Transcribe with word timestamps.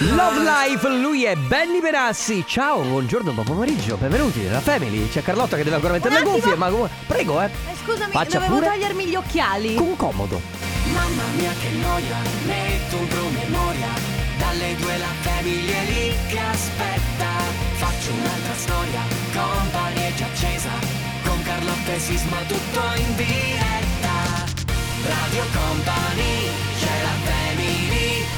Love 0.00 0.40
Life, 0.42 0.88
lui 0.88 1.24
è 1.24 1.36
Benny 1.36 1.80
Benassi. 1.80 2.44
Ciao, 2.46 2.80
buongiorno, 2.82 3.30
buon 3.30 3.46
pomeriggio, 3.46 3.96
benvenuti 3.96 4.40
nella 4.40 4.60
Family. 4.60 5.08
C'è 5.08 5.22
Carlotta 5.22 5.56
che 5.56 5.62
deve 5.62 5.76
ancora 5.76 5.92
mettere 5.92 6.18
le 6.18 6.22
cuffie, 6.22 6.56
ma 6.56 6.70
prego, 7.06 7.40
eh. 7.40 7.44
Eh, 7.46 7.50
scusami, 7.84 8.10
Faccia 8.10 8.38
dovevo 8.38 8.54
pure. 8.56 8.66
togliermi 8.66 9.04
gli 9.06 9.14
occhiali. 9.14 9.74
Con 9.74 9.96
comodo. 9.96 10.40
Mamma 10.92 11.22
mia 11.36 11.52
che 11.60 11.70
noia, 11.78 12.16
metto 12.46 12.96
un 12.96 13.08
promemoria 13.08 13.88
Dalle 14.38 14.76
due 14.76 14.96
la 14.98 15.12
famiglia 15.20 15.74
è 15.74 15.84
lì 15.86 16.14
che 16.28 16.38
aspetta 16.38 17.28
Faccio 17.74 18.12
un'altra 18.12 18.54
storia, 18.54 19.00
company 19.34 20.00
è 20.00 20.14
già 20.14 20.26
accesa 20.26 20.70
Con 21.24 21.42
Carlotta 21.42 21.92
e 21.92 21.98
Sisma 21.98 22.36
tutto 22.46 22.80
in 22.94 23.16
diretta 23.16 24.14
Radio 25.08 25.42
Company, 25.52 26.50
c'è 26.78 27.02
la 27.02 27.30
family 27.30 28.05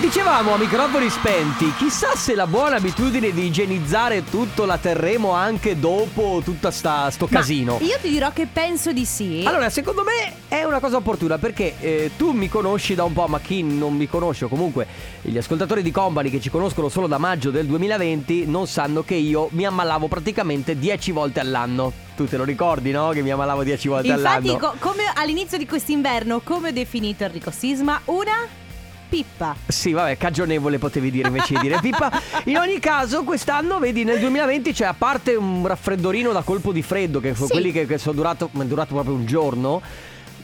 Dicevamo 0.00 0.54
a 0.54 0.58
microfoni 0.58 1.10
spenti, 1.10 1.74
chissà 1.74 2.14
se 2.14 2.36
la 2.36 2.46
buona 2.46 2.76
abitudine 2.76 3.32
di 3.32 3.46
igienizzare 3.46 4.22
tutto 4.22 4.64
la 4.64 4.78
terremo 4.78 5.32
anche 5.32 5.76
dopo 5.76 6.40
tutta 6.44 6.70
sta, 6.70 7.10
sto 7.10 7.26
Ma 7.28 7.40
casino. 7.40 7.78
Io 7.80 7.96
ti 8.00 8.08
dirò 8.08 8.30
che 8.32 8.46
penso 8.46 8.92
di 8.92 9.04
sì. 9.04 9.42
Allora, 9.44 9.68
secondo 9.70 10.04
me 10.04 10.34
è 10.46 10.62
una 10.62 10.78
cosa 10.78 10.98
opportuna 10.98 11.38
perché 11.38 11.74
eh, 11.80 12.10
tu 12.16 12.30
mi 12.30 12.48
conosci 12.48 12.94
da 12.94 13.02
un 13.02 13.12
po', 13.12 13.26
ma 13.26 13.40
chi 13.40 13.64
non 13.64 13.96
mi 13.96 14.08
conosce, 14.08 14.44
o 14.44 14.48
comunque 14.48 14.86
gli 15.20 15.36
ascoltatori 15.36 15.82
di 15.82 15.90
Company 15.90 16.30
che 16.30 16.40
ci 16.40 16.48
conoscono 16.48 16.88
solo 16.88 17.08
da 17.08 17.18
maggio 17.18 17.50
del 17.50 17.66
2020 17.66 18.46
non 18.46 18.68
sanno 18.68 19.02
che 19.02 19.16
io 19.16 19.48
mi 19.50 19.66
ammalavo 19.66 20.06
praticamente 20.06 20.78
10 20.78 21.10
volte 21.10 21.40
all'anno. 21.40 21.92
Tu 22.14 22.28
te 22.28 22.36
lo 22.36 22.44
ricordi, 22.44 22.92
no? 22.92 23.08
Che 23.10 23.22
mi 23.22 23.32
ammalavo 23.32 23.64
10 23.64 23.88
volte 23.88 24.08
Infatti, 24.08 24.48
all'anno. 24.48 24.58
co- 24.58 24.74
come 24.78 25.02
all'inizio 25.12 25.58
di 25.58 25.66
quest'inverno, 25.66 26.40
come 26.44 26.68
ho 26.68 26.72
definito 26.72 27.24
Enrico 27.24 27.50
Sisma? 27.50 28.00
Una 28.04 28.66
pippa. 29.08 29.56
Sì, 29.66 29.92
vabbè, 29.92 30.16
cagionevole 30.16 30.78
potevi 30.78 31.10
dire 31.10 31.28
invece 31.28 31.54
di 31.54 31.60
dire 31.60 31.78
pippa. 31.82 32.10
In 32.44 32.56
ogni 32.58 32.78
caso, 32.78 33.22
quest'anno, 33.24 33.78
vedi, 33.78 34.04
nel 34.04 34.18
2020 34.20 34.72
c'è 34.72 34.84
a 34.86 34.94
parte 34.96 35.34
un 35.34 35.66
raffreddorino 35.66 36.32
da 36.32 36.42
colpo 36.42 36.72
di 36.72 36.82
freddo, 36.82 37.20
che 37.20 37.34
sono 37.34 37.46
Sì. 37.46 37.52
quelli 37.52 37.72
che, 37.72 37.86
che 37.86 37.98
sono 37.98 38.14
durato, 38.14 38.50
è 38.52 38.64
durato 38.64 38.94
proprio 38.94 39.14
un 39.14 39.24
giorno. 39.26 39.80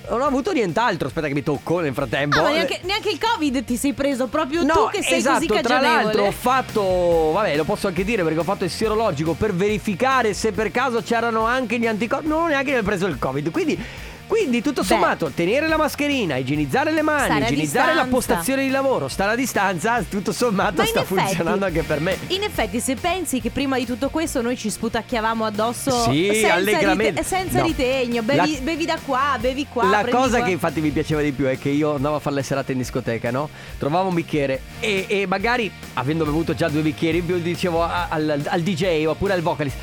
Non 0.07 0.21
ho 0.21 0.27
avuto 0.27 0.53
nient'altro. 0.53 1.07
Aspetta, 1.09 1.29
che 1.29 1.33
mi 1.33 1.43
tocco 1.43 1.81
nel 1.81 1.95
frattempo. 1.95 2.39
Ah, 2.39 2.43
ma 2.43 2.51
neanche, 2.51 2.81
neanche 2.83 3.09
il 3.09 3.19
Covid 3.19 3.65
ti 3.65 3.77
sei 3.79 3.95
preso 3.95 4.27
proprio 4.27 4.63
No, 4.63 4.73
tu 4.75 4.89
che 4.91 5.03
sei 5.03 5.17
esatto, 5.19 5.47
così 5.47 5.47
tra 5.47 5.61
cagionevole. 5.63 6.03
l'altro 6.03 6.25
ho 6.27 6.31
fatto, 6.31 7.31
vabbè 7.33 7.57
lo 7.57 7.65
posso 7.65 7.87
anche 7.87 8.05
dire 8.05 8.23
perché 8.23 8.39
ho 8.39 8.43
fatto 8.45 8.65
il 8.65 8.71
sierologico 8.71 9.33
per 9.33 9.55
verificare 9.55 10.35
se 10.35 10.53
per 10.53 10.71
caso 10.71 11.01
c'erano 11.03 11.47
anche 11.47 11.79
gli 11.79 11.87
anticorpi, 11.87 12.27
non 12.29 12.43
ho 12.43 12.47
neanche 12.49 12.83
preso 12.83 13.07
il 13.07 13.19
covid, 13.19 13.51
quindi, 13.51 13.83
quindi 14.27 14.63
tutto 14.63 14.81
Beh. 14.83 14.87
sommato 14.87 15.31
tenere 15.35 15.69
la 15.69 15.77
mascherina, 15.77 16.37
igienizzare 16.37 16.93
le 16.93 17.03
mani, 17.03 17.25
Stare 17.25 17.45
igienizzare 17.45 17.95
la 17.95 18.05
postazione 18.07 18.65
di 18.65 18.71
lavoro, 18.71 19.09
stare 19.09 19.33
a 19.33 19.35
distanza, 19.37 20.03
tutto 20.09 20.33
sommato 20.33 20.85
sta 20.85 21.01
effetti- 21.01 21.21
funzionando 21.21 21.65
anche 21.67 21.83
per 21.83 22.01
me. 22.01 22.17
In 22.29 22.43
effetti, 22.43 22.81
se 22.81 22.95
pensi 22.97 23.41
che 23.41 23.51
prima 23.51 23.77
di 23.79 23.87
tutto 23.87 24.09
questo 24.09 24.41
noi 24.43 24.57
ci 24.57 24.71
sputacchiavamo 24.71 25.45
addosso 25.45 25.91
Sì, 26.11 26.31
senza, 26.33 26.57
rite- 26.93 27.23
senza 27.23 27.59
No. 27.61 27.67
ritegno, 27.67 28.23
bevi, 28.23 28.53
La- 28.55 28.61
bevi 28.63 28.85
da 28.85 28.99
qua, 29.05 29.37
bevi 29.41 29.67
qua. 29.73 29.85
La 29.89 30.07
cosa 30.11 30.39
qua. 30.39 30.47
che 30.47 30.53
infatti 30.53 30.81
mi 30.81 30.91
piaceva 30.91 31.21
di 31.21 31.33
più 31.33 31.47
è 31.47 31.59
che 31.59 31.69
io 31.69 31.95
andavo 31.95 32.17
a 32.17 32.19
fare 32.21 32.37
le 32.37 32.43
serate 32.43 32.73
in 32.73 32.79
discoteca, 32.79 33.31
no? 33.31 33.49
Trovavo 33.79 34.09
un 34.09 34.15
bicchiere 34.15 34.61
e, 34.81 35.05
e 35.09 35.27
magari, 35.27 35.71
avendo 35.95 36.25
bevuto 36.25 36.55
già 36.55 36.69
due 36.69 36.81
bicchieri 36.83 37.19
in 37.19 37.27
più, 37.27 37.39
dicevo 37.39 37.83
al, 37.83 38.43
al 38.45 38.61
DJ 38.63 39.05
oppure 39.07 39.33
al 39.35 39.41
vocalist. 39.43 39.77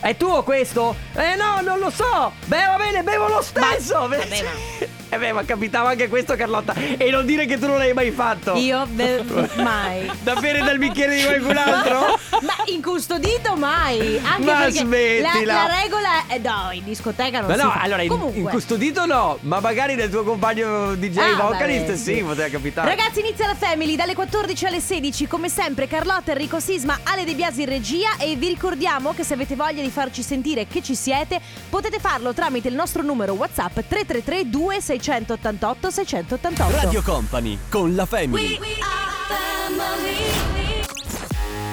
È 0.00 0.16
tuo 0.16 0.42
questo? 0.42 0.94
Eh 1.14 1.34
no, 1.34 1.60
non 1.60 1.78
lo 1.78 1.90
so! 1.90 2.32
Beh, 2.46 2.66
va 2.66 2.76
bene, 2.76 3.02
bevo 3.02 3.28
lo 3.28 3.42
stesso! 3.42 3.98
vabbè, 3.98 4.28
ma- 4.28 4.86
Eh 5.10 5.16
beh, 5.16 5.32
ma 5.32 5.42
capitava 5.44 5.90
anche 5.90 6.08
questo, 6.08 6.34
Carlotta. 6.36 6.74
E 6.74 7.10
non 7.10 7.24
dire 7.24 7.46
che 7.46 7.58
tu 7.58 7.66
non 7.66 7.78
l'hai 7.78 7.94
mai 7.94 8.10
fatto. 8.10 8.54
Io 8.56 8.84
be- 8.90 9.24
mai. 9.56 10.10
Da 10.22 10.34
bere 10.36 10.60
dal 10.62 10.76
bicchiere 10.78 11.16
di 11.16 11.22
qualcun 11.22 11.56
altro? 11.56 12.18
Ma 12.44 12.52
incustodito 12.66 13.56
mai. 13.56 14.20
Anche 14.22 14.44
Ma 14.44 14.58
perché 14.58 14.78
smettila. 14.80 15.52
La, 15.54 15.66
la 15.66 15.80
regola 15.82 16.26
è 16.26 16.38
no, 16.38 16.70
in 16.72 16.84
discoteca 16.84 17.40
non 17.40 17.48
Ma 17.48 17.56
si 17.56 17.62
no, 17.62 17.70
fa. 17.70 17.80
allora 17.80 18.04
Comunque. 18.06 18.38
incustodito 18.40 19.06
no, 19.06 19.38
ma 19.42 19.60
magari 19.60 19.94
del 19.94 20.10
tuo 20.10 20.24
compagno 20.24 20.94
DJ 20.94 21.18
Ah, 21.18 21.34
vocalist 21.48 21.86
vabbè, 21.86 21.96
sì, 21.96 22.14
sì. 22.16 22.22
poteva 22.22 22.48
capitare. 22.48 22.88
Ragazzi, 22.88 23.20
inizia 23.20 23.46
la 23.46 23.54
Family 23.54 23.96
dalle 23.96 24.14
14 24.14 24.66
alle 24.66 24.80
16. 24.80 25.26
Come 25.26 25.48
sempre, 25.48 25.86
Carlotta, 25.88 26.32
Enrico 26.32 26.60
Sisma, 26.60 26.98
Ale 27.04 27.24
De 27.24 27.34
Biasi 27.34 27.62
in 27.62 27.68
regia. 27.68 28.08
E 28.18 28.36
vi 28.36 28.48
ricordiamo 28.48 29.14
che 29.14 29.24
se 29.24 29.32
avete 29.34 29.54
voglia 29.56 29.80
di 29.82 29.90
farci 29.90 30.22
sentire 30.22 30.66
che 30.66 30.82
ci 30.82 30.94
siete, 30.94 31.40
potete 31.70 31.98
farlo 31.98 32.34
tramite 32.34 32.68
il 32.68 32.74
nostro 32.74 33.02
numero 33.02 33.32
WhatsApp 33.32 33.72
333 33.88 34.48
2688 34.50 34.96
688. 35.00 36.70
Radio 36.80 37.02
Company 37.02 37.58
con 37.68 37.94
la 37.94 38.04
Family. 38.06 38.58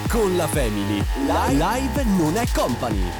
Con 0.10 0.36
la 0.36 0.48
Family. 0.48 1.04
Live 1.26 2.04
non 2.04 2.36
è 2.38 2.46
company. 2.54 3.12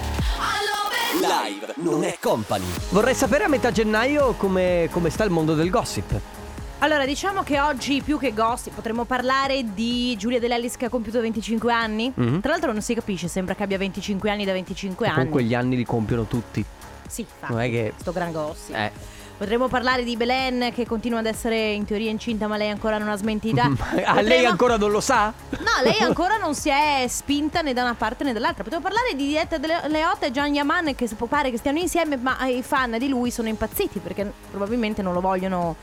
Live 1.20 1.74
non 1.78 2.04
è 2.04 2.18
company. 2.22 2.66
Vorrei 2.90 3.16
sapere 3.16 3.46
a 3.46 3.48
metà 3.48 3.72
gennaio 3.72 4.34
come, 4.34 4.88
come 4.92 5.10
sta 5.10 5.24
il 5.24 5.32
mondo 5.32 5.56
del 5.56 5.70
gossip. 5.70 6.20
Allora, 6.80 7.06
diciamo 7.06 7.42
che 7.42 7.60
oggi 7.60 8.02
più 8.02 8.20
che 8.20 8.34
gossip 8.34 8.74
potremmo 8.76 9.06
parlare 9.06 9.64
di 9.74 10.16
Giulia 10.18 10.40
Dell'Ellis 10.40 10.76
che 10.78 10.86
ha 10.86 10.90
compiuto 10.90 11.20
25 11.22 11.72
anni. 11.74 12.12
Mhm. 12.14 12.42
Tra 12.42 12.52
l'altro 12.52 12.72
non 12.72 12.82
si 12.82 12.94
capisce, 12.94 13.28
sembra 13.28 13.56
che 13.56 13.64
abbia 13.64 13.78
25 13.78 14.30
anni 14.30 14.46
da 14.46 14.52
25 14.52 15.08
anni. 15.08 15.16
Con 15.16 15.30
quegli 15.30 15.54
anni 15.56 15.76
li 15.78 15.86
compiono 15.86 16.26
tutti. 16.26 16.64
Sì, 17.08 17.22
infatti, 17.22 17.52
Non 17.54 17.62
è 17.62 17.70
che- 17.70 17.94
sto 17.98 18.12
gran 18.12 18.32
gossip. 18.32 18.76
Eh. 18.76 18.92
Potremmo 19.38 19.68
parlare 19.68 20.04
di 20.04 20.16
Belen 20.16 20.72
che 20.74 20.86
continua 20.86 21.20
ad 21.20 21.26
essere 21.26 21.72
in 21.72 21.84
teoria 21.86 22.10
incinta 22.10 22.48
ma 22.48 22.56
lei 22.56 22.70
ancora 22.70 22.98
non 22.98 23.10
ha 23.10 23.18
smentita. 23.18 23.64
a 23.68 24.14
lei 24.16 24.24
Potremmo- 24.24 24.50
ancora 24.50 24.78
non 24.78 24.92
lo 24.92 25.02
sa? 25.02 25.34
No, 25.50 25.84
lei 25.84 26.00
ancora 26.04 26.38
non 26.38 26.56
si 26.56 26.70
è 26.70 27.06
spinta 27.08 27.62
né 27.62 27.74
da 27.74 27.82
una 27.82 27.96
parte 27.96 28.24
né 28.24 28.34
dall'altra. 28.34 28.64
Potremmo 28.64 28.84
parlare 28.84 29.14
di 29.16 29.28
Dieta 29.28 29.58
delle 29.58 29.82
Leotta 29.88 30.26
e 30.26 30.32
Gian 30.32 30.54
Yaman 30.54 30.96
che 30.96 31.10
pare 31.28 31.52
che 31.52 31.58
stiano 31.58 31.80
insieme, 31.80 32.16
ma 32.18 32.46
i 32.46 32.64
fan 32.64 32.98
di 32.98 33.10
lui 33.10 33.32
sono 33.32 33.48
impazziti 33.48 34.00
perché 34.00 34.32
probabilmente 34.50 35.02
non 35.02 35.14
lo 35.14 35.22
vogliono 35.22 35.76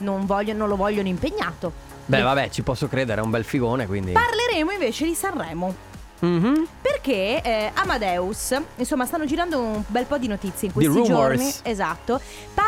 non, 0.00 0.26
vogliono, 0.26 0.58
non 0.60 0.68
lo 0.68 0.76
vogliono 0.76 1.08
impegnato. 1.08 1.72
Beh, 2.06 2.22
vabbè, 2.22 2.50
ci 2.50 2.62
posso 2.62 2.88
credere, 2.88 3.20
è 3.20 3.24
un 3.24 3.30
bel 3.30 3.44
figone, 3.44 3.86
quindi. 3.86 4.12
Parleremo 4.12 4.72
invece 4.72 5.04
di 5.04 5.14
Sanremo. 5.14 5.88
Mhm. 6.20 6.66
Perché 6.82 7.40
eh, 7.40 7.70
Amadeus, 7.74 8.54
insomma, 8.76 9.06
stanno 9.06 9.24
girando 9.24 9.58
un 9.58 9.82
bel 9.86 10.04
po' 10.04 10.18
di 10.18 10.26
notizie 10.26 10.68
in 10.68 10.74
questi 10.74 10.92
rumors. 10.92 11.08
giorni. 11.08 11.52
Esatto. 11.62 12.20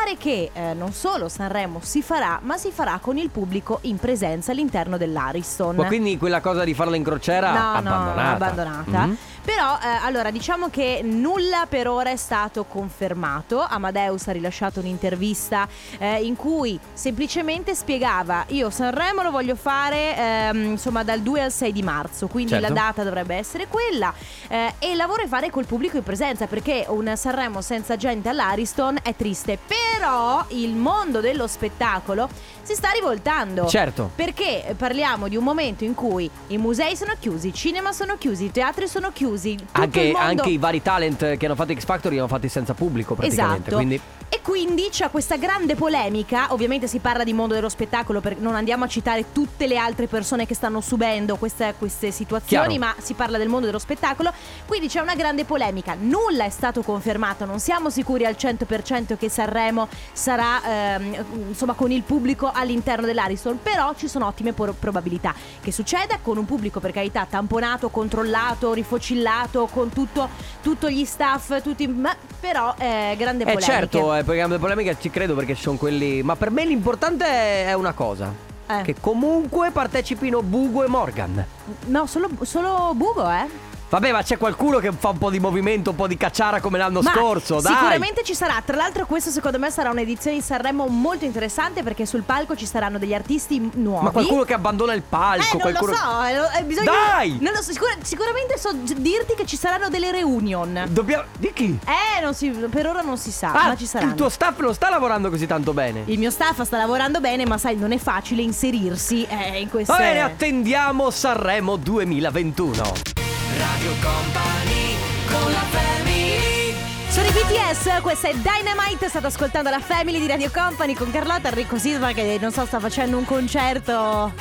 Pare 0.05 0.17
che 0.17 0.51
eh, 0.53 0.75
non 0.75 0.93
solo 0.93 1.29
Sanremo 1.29 1.79
si 1.81 2.03
farà, 2.03 2.41
ma 2.43 2.57
si 2.57 2.73
farà 2.73 2.99
con 3.01 3.19
il 3.19 3.31
pubblico 3.31 3.79
in 3.83 3.99
presenza 3.99 4.51
all'interno 4.51 4.97
dell'Ariston. 4.97 5.77
Ma 5.77 5.87
quindi 5.87 6.19
quella 6.19 6.41
cosa 6.41 6.65
di 6.65 6.75
farla 6.75 6.97
in 6.97 7.05
crociera 7.05 7.53
No, 7.53 7.59
abbandonata. 7.77 8.23
no, 8.23 8.31
abbandonata. 8.33 9.07
Mhm. 9.07 9.17
Però, 9.45 9.77
eh, 9.83 10.05
allora, 10.05 10.31
diciamo 10.33 10.71
che 10.71 11.01
nulla 11.05 11.67
per 11.69 11.89
ora 11.89 12.11
è 12.11 12.17
stato 12.17 12.65
confermato. 12.65 13.61
Amadeus 13.61 14.27
ha 14.29 14.33
rilasciato 14.33 14.81
un'intervista 14.81 15.67
eh, 15.99 16.25
in 16.25 16.35
cui 16.37 16.79
semplicemente 16.93 17.75
spiegava: 17.77 18.45
Io 18.49 18.71
Sanremo 18.71 19.23
lo 19.23 19.31
voglio 19.31 19.55
fare 19.57 20.17
ehm, 20.17 20.65
insomma 20.71 21.03
dal 21.05 21.21
2 21.21 21.43
al 21.43 21.53
6 21.53 21.73
di 21.73 21.83
marzo, 21.83 22.27
quindi 22.27 22.53
Certo. 22.53 22.69
la 22.69 22.73
data 22.75 23.05
dovrebbe 23.05 23.37
essere 23.37 23.69
quella. 23.69 24.13
eh, 24.49 24.75
e 24.81 24.95
la 24.97 25.07
vorrei 25.07 25.27
fare 25.29 25.49
col 25.51 25.65
pubblico 25.67 25.97
in 25.97 26.03
presenza 26.03 26.47
perché 26.47 26.87
un 26.89 27.13
Sanremo 27.17 27.61
senza 27.63 27.97
gente 27.97 28.29
all'Ariston 28.29 28.99
è 29.03 29.15
triste. 29.17 29.59
Però 29.95 30.45
il 30.49 30.75
mondo 30.75 31.21
dello 31.21 31.47
spettacolo 31.47 32.29
si 32.63 32.75
sta 32.75 32.91
rivoltando. 32.91 33.67
Certo. 33.67 34.11
Perché 34.15 34.75
parliamo 34.77 35.29
di 35.29 35.37
un 35.37 35.45
momento 35.45 35.85
in 35.85 35.95
cui 35.95 36.31
i 36.49 36.59
musei 36.59 36.97
sono 36.97 37.13
chiusi, 37.19 37.49
i 37.49 37.55
cinema 37.55 37.93
sono 37.93 38.17
chiusi, 38.17 38.47
i 38.47 38.51
teatri 38.51 38.89
sono 38.89 39.11
chiusi. 39.13 39.57
Anche, 39.73 40.13
mondo... 40.13 40.19
anche 40.19 40.51
i 40.51 40.59
vari 40.59 40.83
talent 40.83 41.37
che 41.37 41.47
hanno 41.47 41.55
fatto 41.55 41.75
X 41.75 41.85
Factor 41.85 42.11
li 42.11 42.19
hanno 42.19 42.29
fatti 42.29 42.49
senza 42.49 42.75
pubblico 42.75 43.15
praticamente. 43.15 43.69
Esatto. 43.69 43.77
Quindi 43.77 44.01
E 44.35 44.41
quindi 44.41 44.89
c'è 44.91 45.11
questa 45.11 45.37
grande 45.37 45.75
polemica. 45.75 46.55
Ovviamente 46.55 46.87
si 46.87 47.01
parla 47.01 47.23
di 47.23 47.35
mondo 47.35 47.53
dello 47.53 47.69
spettacolo, 47.69 48.23
perché 48.23 48.41
non 48.41 48.55
andiamo 48.55 48.85
a 48.85 48.89
citare 48.89 49.27
tutte 49.31 49.67
le 49.67 49.77
altre 49.77 50.07
persone 50.07 50.47
che 50.47 50.55
stanno 50.55 50.81
subendo 50.81 51.37
queste, 51.37 51.75
queste 51.77 52.11
situazioni, 52.11 52.79
Chiaro. 52.79 52.95
ma 52.97 53.03
si 53.03 53.13
parla 53.13 53.37
del 53.37 53.49
mondo 53.49 53.67
dello 53.67 53.79
spettacolo. 53.79 54.33
Quindi 54.67 54.89
c'è 54.89 55.01
una 55.01 55.15
grande 55.15 55.45
polemica. 55.45 55.95
Nulla 56.01 56.45
è 56.45 56.49
stato 56.49 56.81
confermato, 56.81 57.45
non 57.45 57.61
siamo 57.61 57.91
sicuri 57.91 58.25
al 58.25 58.35
100% 58.39 59.19
che 59.19 59.29
Sanremo 59.29 59.87
sarà 60.15 60.95
ehm, 60.97 61.25
insomma 61.49 61.75
con 61.75 61.91
il 61.91 62.03
pubblico 62.03 62.51
all'interno 62.51 63.05
dell'Ariston, 63.05 63.59
però 63.63 63.93
ci 63.99 64.09
sono 64.09 64.25
ottime 64.29 64.55
por- 64.55 64.73
probabilità 64.73 65.35
che 65.61 65.73
succeda 65.73 66.21
con 66.23 66.39
un 66.39 66.47
pubblico 66.47 66.81
per 66.81 66.93
carità 66.93 67.27
tamponato, 67.29 67.91
controllato, 67.91 68.73
rifocillato, 68.73 69.69
con 69.71 69.91
tutto, 69.91 70.27
tutto 70.63 70.89
gli 70.89 71.05
staff, 71.05 71.61
tutti, 71.61 71.87
ma 71.87 72.17
però 72.41 72.75
eh, 72.79 73.15
grande 73.19 73.43
Eh 73.43 73.53
polemica. 73.53 73.61
certo, 73.61 74.21
eh, 74.23 74.25
perché 74.25 74.47
la 74.47 74.59
polemica 74.59 74.97
ci 74.99 75.11
credo 75.11 75.35
perché 75.35 75.55
sono 75.55 75.77
quelli. 75.77 76.23
Ma 76.23 76.37
per 76.37 76.51
me 76.51 76.65
l'importante 76.65 77.25
è- 77.27 77.67
è 77.69 77.73
una 77.75 77.93
cosa. 77.93 78.33
Eh. 78.69 78.83
Che 78.83 78.95
comunque 79.01 79.71
partecipino 79.71 80.43
Bugo 80.43 80.85
e 80.85 80.89
Morgan. 80.89 81.45
No, 81.87 82.07
solo, 82.07 82.29
solo 82.43 82.93
Bugo, 82.95 83.29
eh? 83.29 83.47
Vabbè, 83.93 84.11
ma 84.11 84.23
c'è 84.23 84.39
qualcuno 84.39 84.79
che 84.79 84.91
fa 84.91 85.11
un 85.11 85.19
po' 85.19 85.29
di 85.29 85.39
movimento, 85.39 85.91
un 85.91 85.97
po' 85.97 86.07
di 86.07 86.17
cacciara 86.17 86.61
come 86.63 86.79
l'anno 86.79 87.03
Ma 87.03 87.11
scorso, 87.13 87.61
dai. 87.61 87.75
Sicuramente 87.75 88.23
ci 88.23 88.35
sarà. 88.35 88.63
Tra 88.65 88.75
l'altro, 88.75 89.05
questo 89.05 89.29
secondo 89.29 89.59
me 89.59 89.71
sarà 89.71 89.91
un'edizione 89.91 90.35
di 90.39 90.43
Sanremo 90.43 90.87
molto 90.87 91.27
interessante 91.27 91.83
perché 91.83 92.07
sul 92.07 92.23
palco 92.23 92.57
ci 92.57 92.65
saranno 92.65 92.97
degli 92.97 93.13
artisti 93.13 93.71
nuovi. 93.75 94.05
Ma 94.05 94.11
qualcuno 94.11 94.45
che 94.45 94.55
abbandona 94.55 94.95
il 94.95 95.03
palco, 95.03 95.43
Eh, 95.45 95.49
non 95.53 95.61
qualcuno 95.61 95.91
lo 95.91 95.97
so, 95.99 96.23
eh, 96.25 96.59
eh, 96.61 96.63
bisogna... 96.65 96.91
Dai! 96.91 97.37
Non 97.39 97.53
lo 97.53 97.61
so, 97.61 97.71
sicura- 97.73 97.93
sicuramente 98.01 98.57
so 98.57 98.71
dirti 98.73 99.35
che 99.35 99.45
ci 99.45 99.57
saranno 99.59 99.91
delle 99.91 100.11
reunion. 100.11 100.87
Dobbiamo 100.89 101.25
Di 101.39 101.53
chi? 101.53 101.79
Eh, 101.85 102.23
non 102.23 102.33
si- 102.33 102.49
per 102.49 102.87
ora 102.87 103.03
non 103.03 103.19
si 103.19 103.31
sa, 103.31 103.53
Ah, 103.53 103.67
ma 103.69 103.77
ci 103.77 103.85
saranno. 103.85 104.13
il 104.13 104.17
tuo 104.17 104.31
staff 104.31 104.59
non 104.61 104.73
sta 104.73 104.89
lavorando 104.89 105.29
così 105.29 105.47
tanto 105.47 105.75
bene. 105.75 106.05
Il 106.07 106.19
mio 106.19 106.31
staff 106.31 106.63
sta 106.63 106.79
lavorando 106.79 107.21
bene, 107.21 107.45
ma 107.45 107.59
sai, 107.59 107.77
non 107.77 107.93
è 107.93 107.99
facile 107.99 108.41
inserirsi 108.41 109.27
eh, 109.29 109.61
in 109.61 109.69
queste... 109.69 109.93
Va 109.93 109.99
bene, 109.99 110.23
attendiamo 110.23 111.11
Sanremo 111.11 111.77
2021. 111.77 113.22
Radio 113.59 113.93
Company 114.01 114.97
con 115.27 115.53
la 115.53 115.65
family. 115.71 116.75
Sono 117.09 117.27
i 117.27 117.31
BTS, 117.31 118.01
questa 118.01 118.29
è 118.29 118.35
Dynamite, 118.35 119.09
state 119.09 119.27
ascoltando 119.27 119.69
la 119.71 119.81
Family 119.81 120.19
di 120.19 120.27
Radio 120.27 120.51
Company 120.51 120.95
con 120.95 121.11
Carlotta 121.11 121.49
Enrico 121.49 121.77
Sisma 121.79 122.13
che 122.13 122.39
non 122.41 122.53
so 122.53 122.65
sta 122.65 122.81
facendo 122.81 123.19
un 123.19 123.25
concerto 123.25 124.33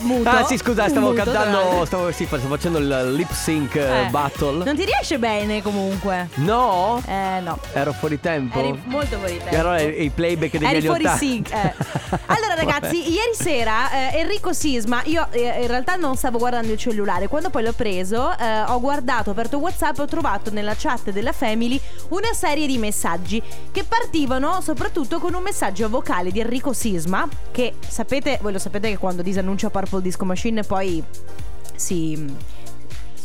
muto. 0.00 0.28
Ah, 0.28 0.44
sì, 0.44 0.56
scusa, 0.56 0.88
stavo 0.88 1.10
Muto, 1.10 1.22
cantando. 1.24 1.84
Stavo, 1.84 2.10
sì, 2.12 2.24
stavo 2.26 2.46
facendo 2.48 2.78
il 2.78 3.14
lip 3.14 3.32
sync 3.32 3.74
eh, 3.76 4.06
Eh, 4.06 4.08
battle. 4.10 4.64
Non 4.64 4.76
ti 4.76 4.84
riesce 4.84 5.18
bene 5.18 5.62
comunque. 5.62 6.28
No? 6.34 7.02
Eh 7.06 7.40
no. 7.40 7.58
Ero 7.72 7.92
fuori 7.92 8.20
tempo. 8.20 8.58
Eri 8.58 8.80
molto 8.84 9.18
fuori 9.18 9.38
tempo. 9.38 9.54
Ero 9.54 9.74
i 9.76 10.04
i 10.04 10.10
playback 10.10 10.52
degli 10.52 10.64
Eri 10.64 10.76
anni 10.76 10.86
fuori 10.86 11.04
80. 11.04 11.18
sync. 11.18 11.52
eh. 11.52 11.74
Allora 12.26 12.54
ragazzi, 12.54 12.96
ieri 13.10 13.34
sera 13.34 14.10
eh, 14.12 14.18
Enrico 14.18 14.52
Sisma, 14.52 15.02
io 15.04 15.26
eh, 15.30 15.60
in 15.62 15.66
realtà 15.66 15.96
non 15.96 16.16
stavo 16.16 16.38
guardando 16.38 16.72
il 16.72 16.78
cellulare, 16.78 17.26
quando 17.28 17.50
poi 17.50 17.62
l'ho 17.62 17.72
preso 17.72 18.36
eh, 18.38 18.62
ho 18.62 18.80
guardato, 18.80 19.28
ho 19.30 19.32
aperto 19.32 19.58
Whatsapp 19.58 19.98
ho 19.98 20.06
trovato 20.06 20.50
nella 20.50 20.74
chat 20.76 21.10
della 21.10 21.32
Family 21.32 21.78
una 22.10 22.32
serie 22.32 22.66
di 22.66 22.78
messaggi 22.78 23.42
che 23.72 23.84
partivano 23.84 24.60
soprattutto 24.62 25.18
con 25.18 25.34
un 25.34 25.42
messaggio 25.42 25.88
vocale 25.88 26.30
di 26.30 26.40
Enrico 26.40 26.72
Sisma, 26.72 27.26
che 27.50 27.74
sapete, 27.86 28.38
voi 28.40 28.52
lo 28.52 28.58
sapete 28.58 28.88
che 28.90 28.96
quando 28.98 29.22
disannuncia 29.22 29.68
Purple 29.88 30.02
Disco 30.02 30.24
Machine 30.24 30.62
poi 30.62 31.02
si... 31.74 32.34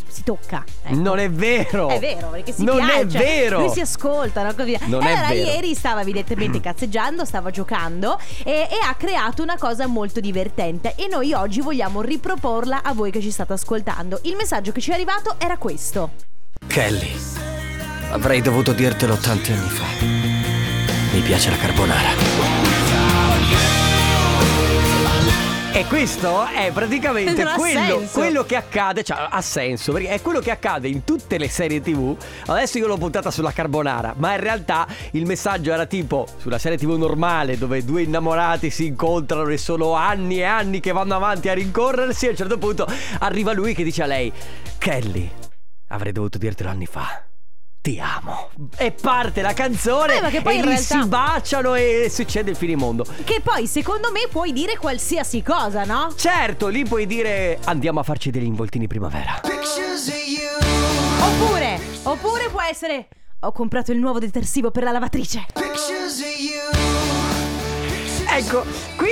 si 0.07 0.23
tocca. 0.23 0.63
ecco. 0.83 0.95
Non 0.95 1.19
è 1.19 1.29
vero. 1.29 1.89
È 1.89 1.99
vero, 1.99 2.29
perché 2.29 2.53
si 2.53 2.63
Non 2.63 2.77
piace. 2.77 2.99
è 2.99 3.05
vero. 3.05 3.59
Lui 3.59 3.69
si 3.69 3.81
ascolta, 3.81 4.43
no? 4.43 4.53
Così. 4.55 4.77
Non 4.85 5.03
e 5.03 5.07
è 5.07 5.11
allora 5.11 5.27
vero. 5.29 5.49
ieri 5.51 5.73
stava 5.75 6.01
evidentemente 6.01 6.59
cazzeggiando, 6.61 7.25
stava 7.25 7.49
giocando 7.51 8.17
e, 8.43 8.51
e 8.51 8.77
ha 8.87 8.93
creato 8.95 9.43
una 9.43 9.57
cosa 9.57 9.87
molto 9.87 10.19
divertente. 10.19 10.95
E 10.95 11.07
noi 11.09 11.33
oggi 11.33 11.61
vogliamo 11.61 12.01
riproporla 12.01 12.83
a 12.83 12.93
voi 12.93 13.11
che 13.11 13.19
ci 13.21 13.31
state 13.31 13.53
ascoltando. 13.53 14.19
Il 14.23 14.35
messaggio 14.35 14.71
che 14.71 14.81
ci 14.81 14.91
è 14.91 14.93
arrivato 14.93 15.35
era 15.37 15.57
questo. 15.57 16.11
Kelly, 16.67 17.11
avrei 18.11 18.41
dovuto 18.41 18.71
dirtelo 18.71 19.15
tanti 19.17 19.51
anni 19.51 19.69
fa. 19.69 20.05
Mi 21.13 21.21
piace 21.21 21.49
la 21.49 21.57
carbonara. 21.57 22.72
E 25.75 25.87
questo 25.87 26.45
è 26.45 26.71
praticamente 26.71 27.43
quello, 27.57 28.07
quello 28.11 28.43
che 28.43 28.55
accade, 28.55 29.03
cioè 29.03 29.27
ha 29.27 29.41
senso, 29.41 29.91
perché 29.91 30.09
è 30.09 30.21
quello 30.21 30.39
che 30.39 30.51
accade 30.51 30.87
in 30.87 31.03
tutte 31.03 31.39
le 31.39 31.49
serie 31.49 31.81
tv. 31.81 32.15
Adesso 32.45 32.77
io 32.77 32.85
l'ho 32.85 32.97
puntata 32.97 33.31
sulla 33.31 33.51
carbonara, 33.51 34.13
ma 34.17 34.35
in 34.35 34.39
realtà 34.39 34.85
il 35.13 35.25
messaggio 35.25 35.73
era 35.73 35.87
tipo 35.87 36.27
sulla 36.37 36.59
serie 36.59 36.77
tv 36.77 36.91
normale 36.91 37.57
dove 37.57 37.83
due 37.83 38.03
innamorati 38.03 38.69
si 38.69 38.85
incontrano 38.85 39.49
e 39.49 39.57
sono 39.57 39.93
anni 39.93 40.37
e 40.37 40.43
anni 40.43 40.79
che 40.79 40.91
vanno 40.91 41.15
avanti 41.15 41.49
a 41.49 41.53
rincorrersi 41.53 42.25
e 42.25 42.27
a 42.27 42.31
un 42.31 42.37
certo 42.37 42.59
punto 42.59 42.87
arriva 43.19 43.51
lui 43.51 43.73
che 43.73 43.83
dice 43.83 44.03
a 44.03 44.05
lei, 44.05 44.31
Kelly, 44.77 45.27
avrei 45.87 46.11
dovuto 46.11 46.37
dirtelo 46.37 46.69
anni 46.69 46.85
fa. 46.85 47.22
Ti 47.83 47.99
amo. 47.99 48.49
E 48.77 48.93
parte 48.93 49.41
la 49.41 49.51
canzone 49.51 50.15
Eh, 50.15 50.21
ma 50.21 50.29
che 50.29 50.41
poi 50.41 50.53
e 50.53 50.55
in 50.59 50.61
lì 50.61 50.69
realtà- 50.69 51.01
si 51.01 51.05
baciano 51.05 51.75
e 51.75 52.07
succede 52.09 52.51
il 52.51 52.55
finimondo. 52.55 53.05
Che 53.25 53.41
poi 53.43 53.67
secondo 53.67 54.09
me 54.09 54.21
puoi 54.31 54.53
dire 54.53 54.77
qualsiasi 54.77 55.41
cosa, 55.41 55.83
no? 55.83 56.13
Certo, 56.15 56.69
lì 56.69 56.85
puoi 56.85 57.05
dire 57.05 57.59
andiamo 57.65 57.99
a 57.99 58.03
farci 58.03 58.31
degli 58.31 58.45
involtini 58.45 58.87
primavera. 58.87 59.41
Oppure, 61.19 61.77
oppure 62.03 62.49
può 62.49 62.61
essere 62.61 63.09
ho 63.41 63.51
comprato 63.51 63.91
il 63.91 63.99
nuovo 63.99 64.17
detersivo 64.19 64.71
per 64.71 64.83
la 64.83 64.91
lavatrice. 64.91 65.45
Ecco, 68.29 68.63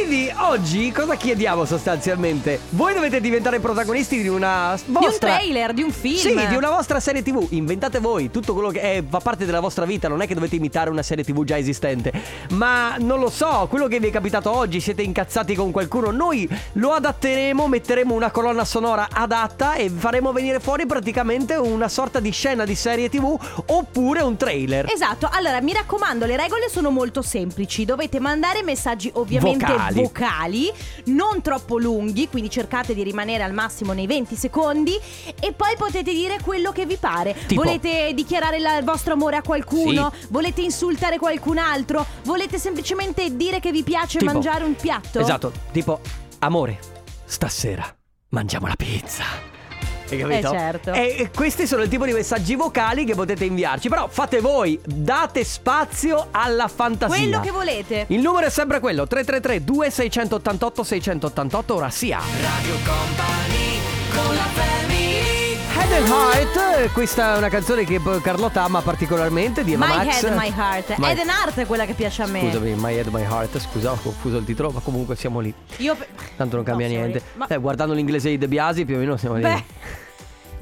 quindi 0.06 0.34
oggi 0.38 0.92
cosa 0.92 1.16
chiediamo 1.16 1.64
sostanzialmente? 1.64 2.60
Voi 2.70 2.94
dovete 2.96 3.22
diventare 3.22 3.60
protagonisti 3.60 4.20
di 4.20 4.28
una 4.28 4.76
vostra... 4.88 5.00
Di 5.00 5.06
un 5.06 5.18
trailer, 5.20 5.74
di 5.74 5.84
un 5.84 5.92
film. 5.92 6.18
Sì, 6.18 6.48
di 6.48 6.56
una 6.56 6.72
vostra 6.72 7.00
serie 7.00 7.22
tv. 7.22 7.46
Inventate 7.52 8.00
voi 8.00 8.32
tutto 8.32 8.54
quello 8.54 8.70
che 8.70 8.82
è- 8.82 9.04
fa 9.08 9.20
parte 9.20 9.46
della 9.46 9.60
vostra 9.60 9.86
vita. 9.86 10.08
Non 10.08 10.22
è 10.22 10.28
che 10.28 10.34
dovete 10.34 10.56
imitare 10.56 10.90
una 10.90 11.04
serie 11.04 11.24
tv 11.24 11.44
già 11.44 11.56
esistente. 11.56 12.12
Ma 12.54 12.96
non 12.98 13.20
lo 13.20 13.30
so, 13.30 13.68
quello 13.70 13.86
che 13.88 14.00
vi 14.00 14.08
è 14.08 14.12
capitato 14.12 14.52
oggi, 14.52 14.80
siete 14.80 15.04
incazzati 15.04 15.54
con 15.54 15.70
qualcuno. 15.70 16.10
Noi 16.10 16.50
lo 16.74 16.94
adatteremo, 16.94 17.68
metteremo 17.68 18.12
una 18.16 18.32
colonna 18.32 18.66
sonora 18.66 19.08
adatta 19.12 19.76
e 19.76 19.90
faremo 19.90 20.32
venire 20.32 20.60
fuori 20.60 20.88
praticamente 20.88 21.56
una 21.56 21.88
sorta 21.90 22.20
di 22.20 22.32
scena 22.32 22.66
di 22.66 22.74
serie 22.74 23.08
tv 23.08 23.38
oppure 23.68 24.22
un 24.22 24.36
trailer. 24.36 24.92
Esatto, 24.92 25.30
allora 25.32 25.62
mi 25.62 25.74
raccomando, 25.74 26.26
le 26.26 26.38
regole 26.38 26.70
sono 26.70 26.90
molto 26.90 27.22
semplici. 27.22 27.86
Dovete 27.86 28.20
mandare 28.20 28.64
messaggi 28.64 29.12
ovviamente 29.14 29.66
Vocali. 29.66 29.91
Vocali, 29.94 30.72
non 31.06 31.42
troppo 31.42 31.78
lunghi, 31.78 32.28
quindi 32.30 32.50
cercate 32.50 32.94
di 32.94 33.04
rimanere 33.04 33.44
al 33.44 33.54
massimo 33.54 33.94
nei 33.94 34.08
20 34.08 34.36
secondi 34.36 34.98
e 35.40 35.54
poi 35.54 35.76
potete 35.78 36.12
dire 36.14 36.38
quello 36.44 36.72
che 36.72 36.86
vi 36.86 36.98
pare. 36.98 37.36
Tipo? 37.48 37.64
Volete 37.64 38.14
dichiarare 38.14 38.60
la- 38.60 38.78
il 38.78 38.84
vostro 38.86 39.14
amore 39.14 39.38
a 39.38 39.42
qualcuno? 39.42 40.12
Volete 40.30 40.62
insultare 40.62 41.18
qualcun 41.18 41.58
altro? 41.58 42.06
Volete 42.24 42.58
semplicemente 42.58 43.36
dire 43.36 43.60
che 43.60 43.72
vi 43.72 43.84
piace 43.84 44.18
Tipo- 44.20 44.32
mangiare 44.32 44.64
un 44.64 44.76
piatto? 44.76 45.20
Esatto, 45.20 45.52
tipo, 45.72 46.00
amore, 46.40 46.80
stasera 47.26 47.96
mangiamo 48.30 48.68
la 48.68 48.76
pizza. 48.76 49.51
Hai 50.12 50.18
capito? 50.20 50.54
Eh, 50.54 50.58
certo. 50.58 50.92
E 50.94 51.30
questi 51.34 51.66
sono 51.68 51.82
il 51.84 51.90
tipo 51.90 52.06
di 52.06 52.12
messaggi 52.14 52.56
vocali 52.56 53.06
che 53.06 53.16
potete 53.16 53.46
inviarci. 53.46 53.90
Però 53.90 54.08
fate 54.10 54.40
voi, 54.42 54.80
date 54.84 55.44
spazio 55.44 56.28
alla 56.32 56.68
fantasia. 56.68 57.16
Quello 57.16 57.40
che 57.40 57.52
volete. 57.52 58.06
Il 58.10 58.20
numero 58.22 58.46
è 58.48 58.50
sempre 58.50 58.80
quello: 58.80 59.08
333 59.08 59.64
2688 59.64 60.84
688. 60.84 61.74
Ora 61.76 61.90
sia. 61.90 62.20
Radio 62.20 62.76
Company 62.86 63.80
con 64.14 64.36
la 64.36 64.42
family 64.42 65.00
Head 65.74 65.92
and 65.94 66.08
Heart, 66.08 66.92
questa 66.92 67.36
è 67.36 67.38
una 67.38 67.48
canzone 67.50 67.86
che 67.86 68.00
Carlotta 68.22 68.64
ama 68.64 68.82
particolarmente 68.82 69.64
di 69.64 69.74
Eva 69.74 69.88
My 69.88 69.96
Max. 70.06 70.22
head, 70.24 70.36
my 70.38 70.54
heart. 70.56 70.98
My- 70.98 71.12
Eden 71.12 71.30
Art 71.30 71.58
è 71.60 71.66
quella 71.66 71.86
che 71.86 71.94
piace 71.94 72.22
a 72.22 72.28
me. 72.28 72.42
Scusami, 72.42 72.74
My 72.76 72.94
Head, 72.96 73.08
My 73.08 73.22
Heart, 73.24 73.60
scusa, 73.60 73.92
ho 73.92 73.98
confuso 74.02 74.38
il 74.38 74.44
titolo, 74.46 74.70
ma 74.72 74.80
comunque 74.82 75.16
siamo 75.16 75.40
lì. 75.40 75.54
Io 75.78 75.96
Tanto 76.36 76.58
non 76.58 76.66
cambia 76.66 76.88
No, 76.88 76.94
niente. 76.94 77.22
Ma- 77.36 77.48
Eh, 77.48 77.58
guardando 77.58 77.94
l'inglese 77.94 78.30
di 78.30 78.38
De 78.38 78.48
Biasi, 78.48 78.86
più 78.86 78.96
o 78.96 79.00
meno 79.00 79.18
siamo 79.18 79.36
lì. 79.36 79.44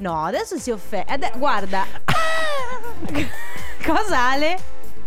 No, 0.00 0.24
adesso 0.24 0.58
si 0.58 0.70
offende. 0.70 1.30
Guarda. 1.36 1.86
Cosa 3.84 4.30
Ale? 4.30 4.56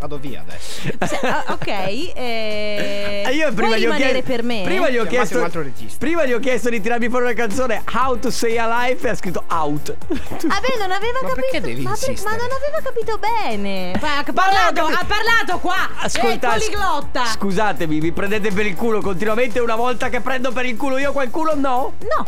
Vado 0.03 0.17
via 0.17 0.41
adesso. 0.45 0.81
Se- 1.07 1.25
ah, 1.25 1.45
ok, 1.48 1.67
eh, 1.67 3.24
Eh, 3.25 3.31
Io 3.36 3.53
prima 3.53 3.77
gli 3.77 3.86
ho 3.86 3.93
chiesto 3.95 4.22
per 4.24 4.43
me. 4.43 4.63
Prima 4.65 4.89
gli 4.89 4.98
ho 4.98 5.05
chiesto 5.05 5.38
un 5.38 5.45
altro 5.45 5.62
regista. 5.62 5.95
Prima 5.98 6.25
gli 6.25 6.33
ho 6.33 6.39
chiesto 6.39 6.69
di 6.69 6.81
tirarmi 6.81 7.07
fuori 7.07 7.24
una 7.24 7.33
canzone 7.33 7.81
How 7.93 8.19
to 8.19 8.29
say 8.29 8.57
alive 8.57 9.07
e 9.07 9.12
ha 9.12 9.15
scritto 9.15 9.45
out. 9.48 9.95
Ah, 10.45 10.60
beh, 10.60 10.77
non 10.77 10.91
aveva 10.91 11.19
Ma 11.22 11.29
capito. 11.29 11.53
ma, 11.53 11.62
per- 11.62 12.10
insistere? 12.10 12.22
ma 12.24 12.36
non 12.36 12.48
aveva 12.51 12.81
capito 12.83 13.17
bene. 13.17 13.93
Ma 14.01 14.17
ha 14.17 14.24
parlato, 14.33 14.81
ha 14.88 15.05
parlato 15.07 15.60
qua. 15.60 15.89
Ascolta, 15.95 16.53
eh, 16.55 16.60
poliglotta. 16.60 17.25
Scusatemi, 17.27 18.00
mi 18.01 18.12
prendete 18.12 18.51
per 18.51 18.65
il 18.65 18.75
culo 18.75 19.00
continuamente 19.00 19.60
una 19.60 19.75
volta 19.75 20.10
che 20.10 20.19
prendo 20.19 20.51
per 20.51 20.65
il 20.65 20.75
culo 20.75 20.98
io 20.98 21.13
qualcuno? 21.13 21.53
No. 21.55 21.93
No. 22.01 22.27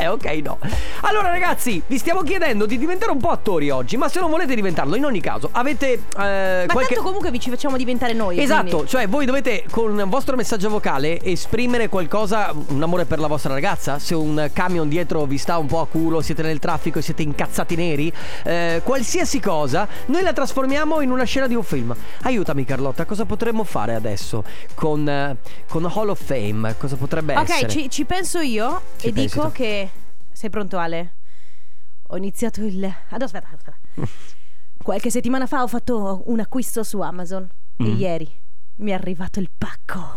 Eh, 0.00 0.08
ok, 0.08 0.24
no. 0.42 0.58
Allora, 1.02 1.28
ragazzi, 1.30 1.80
vi 1.86 1.98
stiamo 1.98 2.22
chiedendo 2.22 2.66
di 2.66 2.76
diventare 2.78 3.12
un 3.12 3.18
po' 3.18 3.30
attori 3.30 3.70
oggi, 3.70 3.96
ma 3.96 4.08
se 4.08 4.18
non 4.18 4.28
volete 4.28 4.54
diventarlo, 4.56 4.96
in 4.96 5.04
ogni 5.04 5.20
caso, 5.20 5.48
avete 5.52 5.92
eh, 5.92 6.64
Ma 6.66 6.72
qualche 6.72 6.94
tanto 6.94 7.10
comunque 7.12 7.30
vi 7.30 7.40
ci 7.40 7.50
facciamo 7.50 7.76
diventare 7.76 8.12
noi. 8.14 8.38
Esatto, 8.40 8.68
quindi- 8.70 8.88
cioè 8.88 9.06
voi 9.08 9.26
dovete 9.26 9.64
con 9.70 9.98
il 9.98 10.06
vostro 10.06 10.34
messaggio 10.36 10.68
vocale 10.70 11.22
esprimere 11.22 11.88
qualcosa, 11.88 12.52
un 12.68 12.82
amore 12.82 13.04
per 13.04 13.18
la 13.18 13.26
vostra 13.26 13.52
ragazza, 13.52 13.98
se 13.98 14.14
un 14.14 14.50
camion 14.52 14.88
dietro 14.88 15.24
vi 15.26 15.36
sta 15.38 15.58
un 15.58 15.66
po' 15.66 15.80
a 15.80 15.86
culo, 15.86 16.20
siete 16.22 16.42
nel 16.42 16.58
traffico 16.58 16.98
e 16.98 17.02
siete 17.02 17.22
incazzati 17.22 17.76
neri, 17.76 18.12
eh, 18.44 18.80
qualsiasi 18.84 19.40
cosa, 19.40 19.86
noi 20.06 20.22
la 20.22 20.32
trasformiamo 20.32 21.00
in 21.02 21.10
una 21.10 21.24
scena 21.24 21.46
di 21.46 21.54
un 21.54 21.62
film. 21.62 21.94
Aiutami 22.22 22.64
Carlotta, 22.64 23.04
cosa 23.04 23.24
potremmo 23.26 23.64
fare 23.64 23.94
adesso 23.94 24.42
con, 24.74 25.06
eh, 25.08 25.36
con 25.68 25.84
Hall 25.84 26.08
of 26.08 26.22
Fame? 26.22 26.74
Cosa 26.78 26.96
potrebbe 26.96 27.36
Ok, 27.36 27.50
essere? 27.50 27.68
ci, 27.68 27.90
ci 27.90 28.04
penso 28.04 28.40
io 28.40 28.80
Ci 28.96 29.08
e 29.08 29.12
dico 29.12 29.42
tu. 29.42 29.52
che. 29.52 29.90
Sei 30.32 30.48
pronto, 30.50 30.78
Ale? 30.78 31.12
Ho 32.08 32.16
iniziato 32.16 32.62
il. 32.62 32.84
Adesso 32.84 33.36
aspetta, 33.36 33.48
aspetta. 33.54 33.76
Qualche 34.82 35.10
settimana 35.10 35.46
fa 35.46 35.62
ho 35.62 35.66
fatto 35.68 36.22
un 36.26 36.40
acquisto 36.40 36.82
su 36.82 37.00
Amazon. 37.00 37.48
E 37.76 37.84
Mm. 37.84 37.96
ieri 37.98 38.28
mi 38.76 38.90
è 38.90 38.94
arrivato 38.94 39.38
il 39.40 39.48
pacco. 39.56 40.16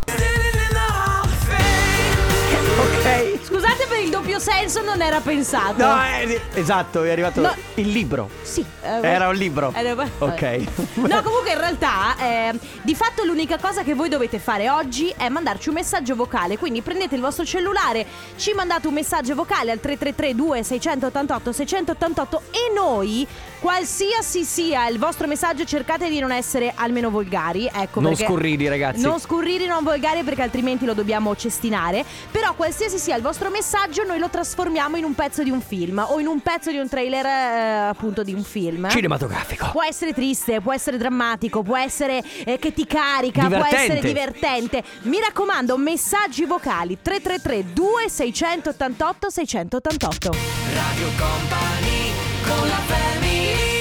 Ok. 2.77 3.49
Per 3.49 3.64
il 4.03 4.09
doppio 4.09 4.39
senso 4.39 4.81
non 4.81 5.01
era 5.01 5.19
pensato. 5.21 5.83
No, 5.85 6.01
eh, 6.03 6.41
esatto, 6.53 7.03
è 7.03 7.11
arrivato 7.11 7.41
No. 7.41 7.53
il 7.75 7.89
libro. 7.89 8.29
Sì, 8.41 8.63
eh, 8.81 8.99
Era 9.01 9.27
un 9.27 9.35
libro. 9.35 9.71
Era- 9.75 9.93
Ok. 10.19 10.63
No, 11.05 11.21
comunque 11.21 11.51
in 11.51 11.59
realtà 11.59 12.15
eh, 12.19 12.59
di 12.81 12.95
fatto 12.95 13.23
l'unica 13.23 13.57
cosa 13.59 13.83
che 13.83 13.93
voi 13.93 14.09
dovete 14.09 14.39
fare 14.39 14.69
oggi 14.69 15.13
è 15.15 15.29
mandarci 15.29 15.69
un 15.69 15.75
messaggio 15.75 16.15
vocale. 16.15 16.57
Quindi 16.57 16.81
prendete 16.81 17.15
il 17.15 17.21
vostro 17.21 17.45
cellulare, 17.45 18.05
ci 18.37 18.53
mandate 18.53 18.87
un 18.87 18.93
messaggio 18.93 19.35
vocale 19.35 19.71
al 19.71 19.79
333 19.79 20.35
2688 20.35 21.51
688 21.51 22.41
e 22.51 22.73
noi, 22.73 23.27
qualsiasi 23.59 24.43
sia 24.43 24.87
il 24.87 24.97
vostro 24.99 25.27
messaggio, 25.27 25.63
cercate 25.65 26.09
di 26.09 26.19
non 26.19 26.31
essere 26.31 26.71
almeno 26.75 27.09
volgari. 27.09 27.69
Ecco 27.71 27.99
Non 27.99 28.15
scurridi, 28.15 28.67
ragazzi. 28.67 29.01
Non 29.01 29.19
scurriri, 29.19 29.65
non 29.67 29.83
volgari 29.83 30.23
perché 30.23 30.41
altrimenti 30.41 30.85
lo 30.85 30.93
dobbiamo 30.93 31.35
cestinare. 31.35 32.03
Però 32.31 32.53
qualsiasi 32.53 32.97
sia 32.97 33.15
il 33.15 33.21
vostro 33.21 33.49
messaggio, 33.49 33.83
noi 34.05 34.19
lo 34.19 34.29
trasformiamo 34.29 34.97
in 34.97 35.03
un 35.03 35.13
pezzo 35.13 35.43
di 35.43 35.49
un 35.49 35.61
film 35.61 36.03
o 36.07 36.19
in 36.19 36.27
un 36.27 36.39
pezzo 36.41 36.71
di 36.71 36.77
un 36.77 36.87
trailer 36.87 37.25
eh, 37.25 37.87
appunto 37.89 38.23
di 38.23 38.33
un 38.33 38.43
film. 38.43 38.89
Cinematografico. 38.89 39.69
Può 39.71 39.83
essere 39.83 40.13
triste, 40.13 40.61
può 40.61 40.73
essere 40.73 40.97
drammatico, 40.97 41.61
può 41.61 41.77
essere 41.77 42.23
eh, 42.45 42.57
che 42.57 42.73
ti 42.73 42.85
carica, 42.85 43.41
può 43.47 43.57
Divertente. 43.57 43.77
essere 43.77 43.99
divertente. 44.01 44.83
Mi 45.03 45.19
raccomando, 45.19 45.77
messaggi 45.77 46.45
vocali 46.45 46.97
333 47.01 47.73
2688 47.73 49.29
688. 49.29 50.31
Radio 50.73 51.07
Company 51.17 52.11
con 52.43 52.67
la 52.67 52.79
family 52.85 53.74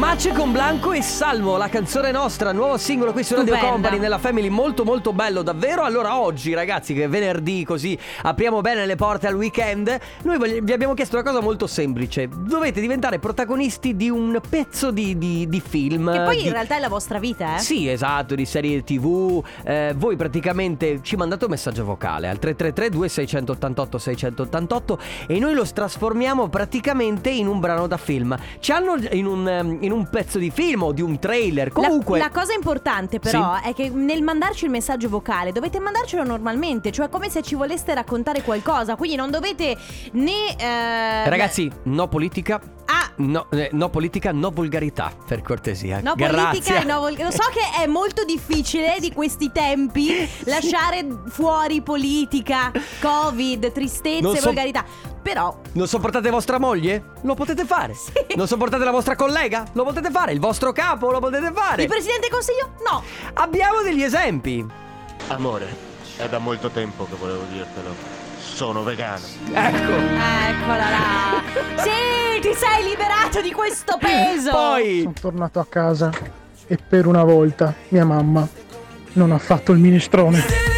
Mace 0.00 0.32
con 0.32 0.50
Blanco 0.50 0.92
e 0.92 1.02
Salmo, 1.02 1.58
la 1.58 1.68
canzone 1.68 2.10
nostra, 2.10 2.52
nuovo 2.52 2.78
singolo 2.78 3.12
qui 3.12 3.22
su 3.22 3.34
Radio 3.34 3.52
Stupenda. 3.52 3.70
Company 3.74 3.98
nella 3.98 4.16
Family, 4.16 4.48
molto 4.48 4.82
molto 4.82 5.12
bello 5.12 5.42
davvero. 5.42 5.82
Allora 5.82 6.18
oggi 6.18 6.54
ragazzi 6.54 6.94
che 6.94 7.04
è 7.04 7.08
venerdì 7.08 7.64
così 7.64 7.98
apriamo 8.22 8.62
bene 8.62 8.86
le 8.86 8.96
porte 8.96 9.26
al 9.26 9.34
weekend, 9.34 9.94
noi 10.22 10.38
vogli- 10.38 10.62
vi 10.62 10.72
abbiamo 10.72 10.94
chiesto 10.94 11.16
una 11.16 11.24
cosa 11.30 11.42
molto 11.42 11.66
semplice, 11.66 12.30
dovete 12.34 12.80
diventare 12.80 13.18
protagonisti 13.18 13.94
di 13.94 14.08
un 14.08 14.40
pezzo 14.48 14.90
di, 14.90 15.18
di- 15.18 15.46
di 15.46 15.60
film. 15.60 16.10
Che 16.10 16.20
poi 16.22 16.36
di- 16.38 16.46
in 16.46 16.52
realtà 16.52 16.76
è 16.76 16.80
la 16.80 16.88
vostra 16.88 17.18
vita, 17.18 17.56
eh? 17.56 17.58
Sì, 17.58 17.86
esatto, 17.86 18.34
di 18.34 18.46
serie 18.46 18.82
tv. 18.82 19.44
Eh, 19.64 19.92
voi 19.96 20.16
praticamente 20.16 21.00
ci 21.02 21.16
mandate 21.16 21.44
un 21.44 21.50
messaggio 21.50 21.84
vocale 21.84 22.26
al 22.26 22.38
333 22.38 22.88
2688 22.88 23.98
688 23.98 24.98
e 25.26 25.38
noi 25.38 25.52
lo 25.52 25.66
trasformiamo 25.70 26.48
praticamente 26.48 27.28
in 27.28 27.46
un 27.46 27.60
brano 27.60 27.86
da 27.86 27.98
film. 27.98 28.34
Ci 28.60 28.72
hanno 28.72 28.94
in 29.10 29.26
un, 29.26 29.46
ehm, 29.46 29.78
in 29.90 29.92
un 29.92 30.08
pezzo 30.08 30.38
di 30.38 30.50
film 30.50 30.82
o 30.84 30.92
di 30.92 31.02
un 31.02 31.18
trailer. 31.18 31.68
La- 31.68 31.72
Comunque. 31.72 32.18
La, 32.18 32.30
cosa 32.30 32.52
importante 32.52 33.18
però 33.18 33.60
è 33.60 33.74
che 33.74 33.90
nel 33.90 34.22
mandarci 34.22 34.64
il 34.64 34.70
messaggio 34.70 35.08
vocale 35.08 35.52
dovete 35.52 35.80
mandarcelo 35.80 36.22
normalmente, 36.22 36.92
cioè 36.92 37.08
come 37.08 37.28
se 37.28 37.42
ci 37.42 37.56
voleste 37.56 37.92
raccontare 37.92 38.42
qualcosa, 38.42 38.94
quindi 38.94 39.16
non 39.16 39.30
dovete 39.30 39.76
né... 40.12 40.56
eh, 40.56 41.28
Ragazzi, 41.28 41.70
no 41.84 42.06
politica. 42.08 42.60
No, 43.16 43.46
eh, 43.50 43.68
no 43.72 43.88
politica, 43.90 44.32
no 44.32 44.50
volgarità, 44.50 45.12
per 45.26 45.42
cortesia. 45.42 46.00
No 46.02 46.14
Grazie. 46.14 46.42
politica 46.42 46.80
e 46.80 46.84
no 46.84 47.00
vol- 47.00 47.16
Lo 47.18 47.30
so 47.30 47.42
che 47.52 47.82
è 47.82 47.86
molto 47.86 48.24
difficile 48.24 48.96
di 48.98 49.12
questi 49.12 49.50
tempi 49.52 50.26
lasciare 50.46 51.06
fuori 51.28 51.82
politica, 51.82 52.72
covid, 53.00 53.72
tristezza 53.72 54.22
Non 54.26 54.34
e 54.36 54.38
so- 54.38 54.46
volgarità. 54.46 54.84
Però 55.22 55.54
Non 55.72 55.86
sopportate 55.86 56.30
vostra 56.30 56.58
moglie? 56.58 57.10
Lo 57.22 57.34
potete 57.34 57.66
fare. 57.66 57.94
Non 58.36 58.46
sopportate 58.48 58.84
la 58.84 58.90
vostra 58.90 59.16
collega? 59.16 59.66
Lo 59.74 59.84
potete 59.84 60.10
fare. 60.10 60.32
Il 60.32 60.40
vostro 60.40 60.72
capo? 60.72 61.10
Lo 61.10 61.20
potete 61.20 61.52
fare. 61.54 61.82
il 61.82 61.88
presidente 61.88 62.22
del 62.22 62.30
consiglio? 62.30 62.70
No. 62.90 63.02
Abbiamo 63.34 63.82
degli 63.82 64.02
esempi. 64.02 64.64
Amore, 65.28 65.76
è 66.16 66.26
da 66.26 66.38
molto 66.38 66.70
tempo 66.70 67.04
che 67.04 67.16
volevo 67.16 67.42
dirtelo. 67.52 68.19
Sono 68.60 68.82
vegano. 68.82 69.24
Ecco. 69.54 69.90
Eccola 69.90 70.90
là. 70.90 71.42
Sì, 71.82 72.40
ti 72.42 72.52
sei 72.52 72.90
liberato 72.90 73.40
di 73.40 73.52
questo 73.52 73.96
peso. 73.98 74.50
Poi 74.50 75.00
Sono 75.00 75.14
tornato 75.18 75.60
a 75.60 75.66
casa 75.66 76.10
e 76.66 76.76
per 76.76 77.06
una 77.06 77.24
volta 77.24 77.72
mia 77.88 78.04
mamma 78.04 78.46
non 79.14 79.32
ha 79.32 79.38
fatto 79.38 79.72
il 79.72 79.78
minestrone. 79.78 80.69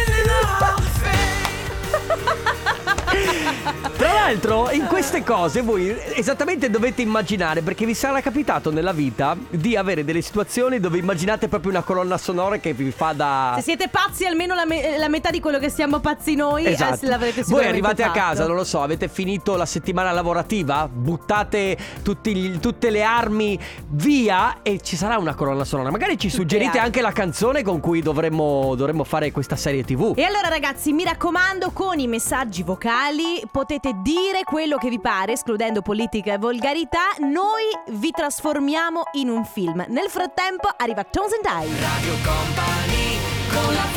L'altro, 4.33 4.69
in 4.71 4.87
queste 4.87 5.23
cose 5.23 5.61
voi 5.61 5.95
esattamente 6.15 6.69
dovete 6.69 7.01
immaginare, 7.01 7.61
perché 7.61 7.85
vi 7.85 7.93
sarà 7.93 8.21
capitato 8.21 8.71
nella 8.71 8.91
vita 8.91 9.35
di 9.49 9.75
avere 9.75 10.03
delle 10.03 10.21
situazioni 10.21 10.79
dove 10.79 10.97
immaginate 10.97 11.47
proprio 11.47 11.71
una 11.71 11.81
colonna 11.83 12.17
sonora 12.17 12.57
che 12.57 12.73
vi 12.73 12.91
fa 12.91 13.13
da. 13.13 13.53
Se 13.57 13.61
siete 13.61 13.89
pazzi 13.89 14.25
almeno 14.25 14.55
la, 14.55 14.65
me- 14.65 14.97
la 14.97 15.07
metà 15.09 15.29
di 15.29 15.39
quello 15.39 15.59
che 15.59 15.69
siamo 15.69 15.99
pazzi 15.99 16.35
noi, 16.35 16.65
eh, 16.65 16.71
Esatto. 16.71 17.05
l'avrete 17.07 17.43
Voi 17.43 17.65
arrivate 17.65 18.01
a 18.03 18.07
fatto. 18.07 18.19
casa, 18.19 18.47
non 18.47 18.55
lo 18.55 18.63
so, 18.63 18.81
avete 18.81 19.07
finito 19.07 19.55
la 19.55 19.65
settimana 19.65 20.11
lavorativa, 20.11 20.87
buttate 20.91 21.77
tutti 22.01 22.35
gli- 22.35 22.59
tutte 22.59 22.89
le 22.89 23.03
armi 23.03 23.57
via 23.89 24.57
e 24.63 24.79
ci 24.81 24.95
sarà 24.95 25.17
una 25.17 25.35
colonna 25.35 25.63
sonora. 25.65 25.91
Magari 25.91 26.17
ci 26.17 26.29
suggerite 26.29 26.79
anche 26.79 27.01
la 27.01 27.11
canzone 27.11 27.61
con 27.63 27.79
cui 27.79 28.01
dovremmo, 28.01 28.73
dovremmo 28.75 29.03
fare 29.03 29.31
questa 29.31 29.55
serie 29.55 29.83
TV. 29.83 30.13
E 30.15 30.23
allora 30.23 30.47
ragazzi, 30.47 30.91
mi 30.93 31.03
raccomando, 31.03 31.71
con 31.71 31.99
i 31.99 32.07
messaggi 32.07 32.63
vocali 32.63 33.41
potete 33.51 33.91
dire 34.01 34.21
quello 34.43 34.77
che 34.77 34.89
vi 34.89 34.99
pare, 34.99 35.33
escludendo 35.33 35.81
politica 35.81 36.33
e 36.33 36.37
volgarità, 36.37 37.09
noi 37.19 37.63
vi 37.87 38.11
trasformiamo 38.11 39.03
in 39.13 39.29
un 39.29 39.43
film. 39.45 39.83
Nel 39.87 40.09
frattempo 40.09 40.69
arriva 40.75 41.03
Tones 41.03 41.31
and 41.33 41.65
I. 41.65 41.69
Radio 41.79 42.13
Company 42.23 43.17
con 43.51 43.73
la 43.73 43.92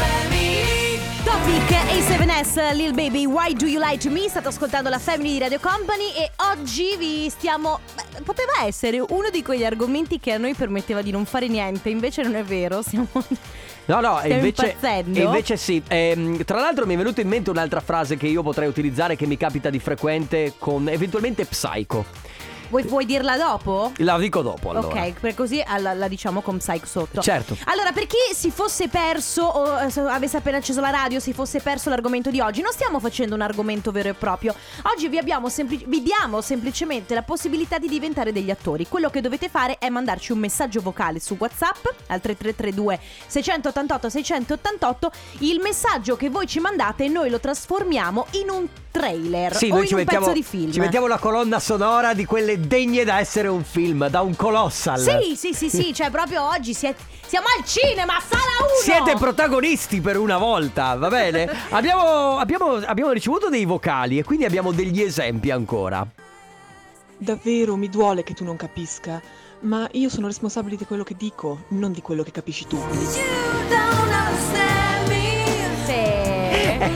Topic 1.27 1.71
A7S, 1.71 2.73
Lil 2.77 2.95
Baby, 2.95 3.27
Why 3.27 3.53
Do 3.53 3.67
You 3.67 3.83
Lie 3.85 3.99
To 3.99 4.11
Me? 4.11 4.29
State 4.29 4.47
ascoltando 4.47 4.89
la 4.89 5.01
Family 5.01 5.33
di 5.33 5.39
Radio 5.41 5.59
Company 5.59 6.13
e 6.17 6.31
oggi 6.53 6.95
vi 6.97 7.29
stiamo... 7.31 7.81
beh, 7.97 8.23
poteva 8.23 8.63
essere 8.65 9.01
uno 9.01 9.29
di 9.33 9.43
quegli 9.43 9.65
argomenti 9.65 10.21
che 10.21 10.35
a 10.35 10.39
noi 10.39 10.55
permetteva 10.55 11.03
di 11.03 11.11
non 11.11 11.25
fare 11.25 11.49
niente, 11.49 11.89
invece 11.89 12.23
non 12.23 12.37
è 12.37 12.45
vero, 12.45 12.81
siamo... 12.81 13.09
No, 13.87 14.01
no, 14.01 14.19
Stiamo 14.19 14.35
invece, 14.35 14.77
invece 15.03 15.57
sì. 15.57 15.83
Ehm, 15.89 16.45
tra 16.45 16.61
l'altro 16.61 16.87
mi 16.87 16.95
è 16.95 16.97
venuta 16.97 17.21
in 17.21 17.29
mente 17.29 17.51
un'altra 17.51 17.81
frase 17.81 18.17
che 18.17 18.29
io 18.29 18.43
potrei 18.43 18.69
utilizzare 18.69 19.17
che 19.17 19.27
mi 19.27 19.37
capita 19.37 19.69
di 19.69 19.81
frequente 19.81 20.55
con 20.59 20.89
eventualmente 20.89 21.45
Psycho. 21.45 22.05
Vuoi, 22.69 22.83
vuoi 22.83 23.05
dirla 23.07 23.37
dopo? 23.37 23.93
La 23.99 24.19
dico 24.19 24.43
dopo 24.43 24.71
allora. 24.71 24.87
Ok, 24.89 25.21
per 25.21 25.35
così 25.35 25.63
alla- 25.65 25.93
la, 25.95 26.09
diciamo 26.09 26.41
con 26.41 26.59
Psych 26.59 26.87
sotto. 26.87 27.21
Certo. 27.21 27.57
Allora, 27.67 27.93
per 27.93 28.07
chi 28.07 28.17
si 28.35 28.51
fosse 28.51 28.89
perso 28.89 29.43
o 29.45 29.81
eh, 29.83 29.91
se 29.91 30.01
avesse 30.01 30.37
appena 30.39 30.57
acceso 30.59 30.81
la 30.81 30.91
radio, 30.91 31.21
si 31.21 31.33
fosse 31.33 31.61
perso 31.61 31.91
l'argomento 31.91 32.31
di 32.31 32.41
oggi, 32.41 32.63
non 32.63 32.73
stiamo 32.73 32.99
facendo 33.01 33.35
un 33.35 33.41
argomento 33.43 33.91
vero 33.93 34.09
e 34.09 34.15
proprio. 34.15 34.55
Oggi 34.93 35.09
vi, 35.09 35.19
abbiamo 35.19 35.49
sempli- 35.49 35.85
vi 35.87 36.03
diamo 36.03 36.41
semplicemente 36.41 37.15
la 37.15 37.23
possibilità 37.23 37.79
di 37.79 37.89
diventare 37.89 38.33
degli 38.33 38.51
attori. 38.51 38.87
Quello 38.89 39.11
che 39.11 39.21
dovete 39.21 39.49
fare 39.49 39.79
è 39.79 39.89
mandarci 39.89 40.33
un 40.33 40.39
messaggio 40.39 40.81
vocale 40.81 41.21
su 41.21 41.37
WhatsApp 41.39 41.85
al 42.09 42.21
3332 42.21 42.99
688 43.27 44.09
688. 44.09 45.11
Il 45.39 45.61
messaggio 45.61 46.17
che 46.17 46.31
voi 46.31 46.47
ci 46.47 46.59
mandate 46.61 47.09
noi 47.09 47.31
lo 47.31 47.39
trasformiamo 47.41 48.27
in 48.33 48.51
un 48.51 48.67
trailer 48.97 49.55
Sì, 49.57 49.67
o 49.67 49.75
noi 49.75 49.81
in 49.83 49.87
ci 49.89 49.93
un 49.95 50.01
mettiamo, 50.01 50.27
pezzo 50.27 50.39
di 50.39 50.45
film. 50.45 50.73
ci 50.73 50.81
mettiamo 50.81 51.07
la 51.07 51.19
colonna 51.19 51.59
sonora 51.61 52.15
di 52.15 52.25
quelle 52.25 52.59
degne 52.61 53.05
da 53.05 53.19
essere 53.19 53.49
un 53.49 53.63
film, 53.65 54.09
da 54.09 54.21
un 54.23 54.35
colossal. 54.37 54.99
Sì, 54.99 55.35
sì, 55.37 55.53
sì, 55.53 55.69
sì, 55.69 55.93
cioè 55.95 56.11
proprio 56.11 56.45
oggi 56.47 56.73
siete- 56.75 57.03
siamo 57.27 57.47
al 57.57 57.65
cinema, 57.65 58.15
sala 58.27 58.43
1! 58.61 59.05
Siete 59.05 59.19
protagonisti 59.19 60.01
per 60.01 60.17
una 60.19 60.39
volta, 60.39 60.95
va 60.95 61.09
bene? 61.09 61.49
abbiamo, 61.71 62.39
abbiamo- 62.39 62.75
abbiamo 62.77 63.11
ricevuto 63.13 63.49
dei 63.49 63.65
vocali 63.65 64.19
e 64.19 64.25
quindi 64.25 64.45
abbiamo 64.45 64.73
degli 64.73 65.01
esempi 65.03 65.51
ancora. 65.51 66.07
Davvero 67.19 67.77
mi 67.77 67.89
duole 67.89 68.23
che 68.23 68.35
tu 68.35 68.45
non 68.45 68.57
capisca, 68.57 69.21
ma 69.61 69.89
io 69.93 70.09
sono 70.11 70.27
responsabile 70.27 70.77
di 70.77 70.85
quello 70.85 71.03
che 71.03 71.15
dico, 71.17 71.65
non 71.69 71.93
di 71.93 72.03
quello 72.03 72.23
che 72.23 72.31
capisci 72.31 72.67
tu. 72.67 72.79
Sì. 73.09 73.21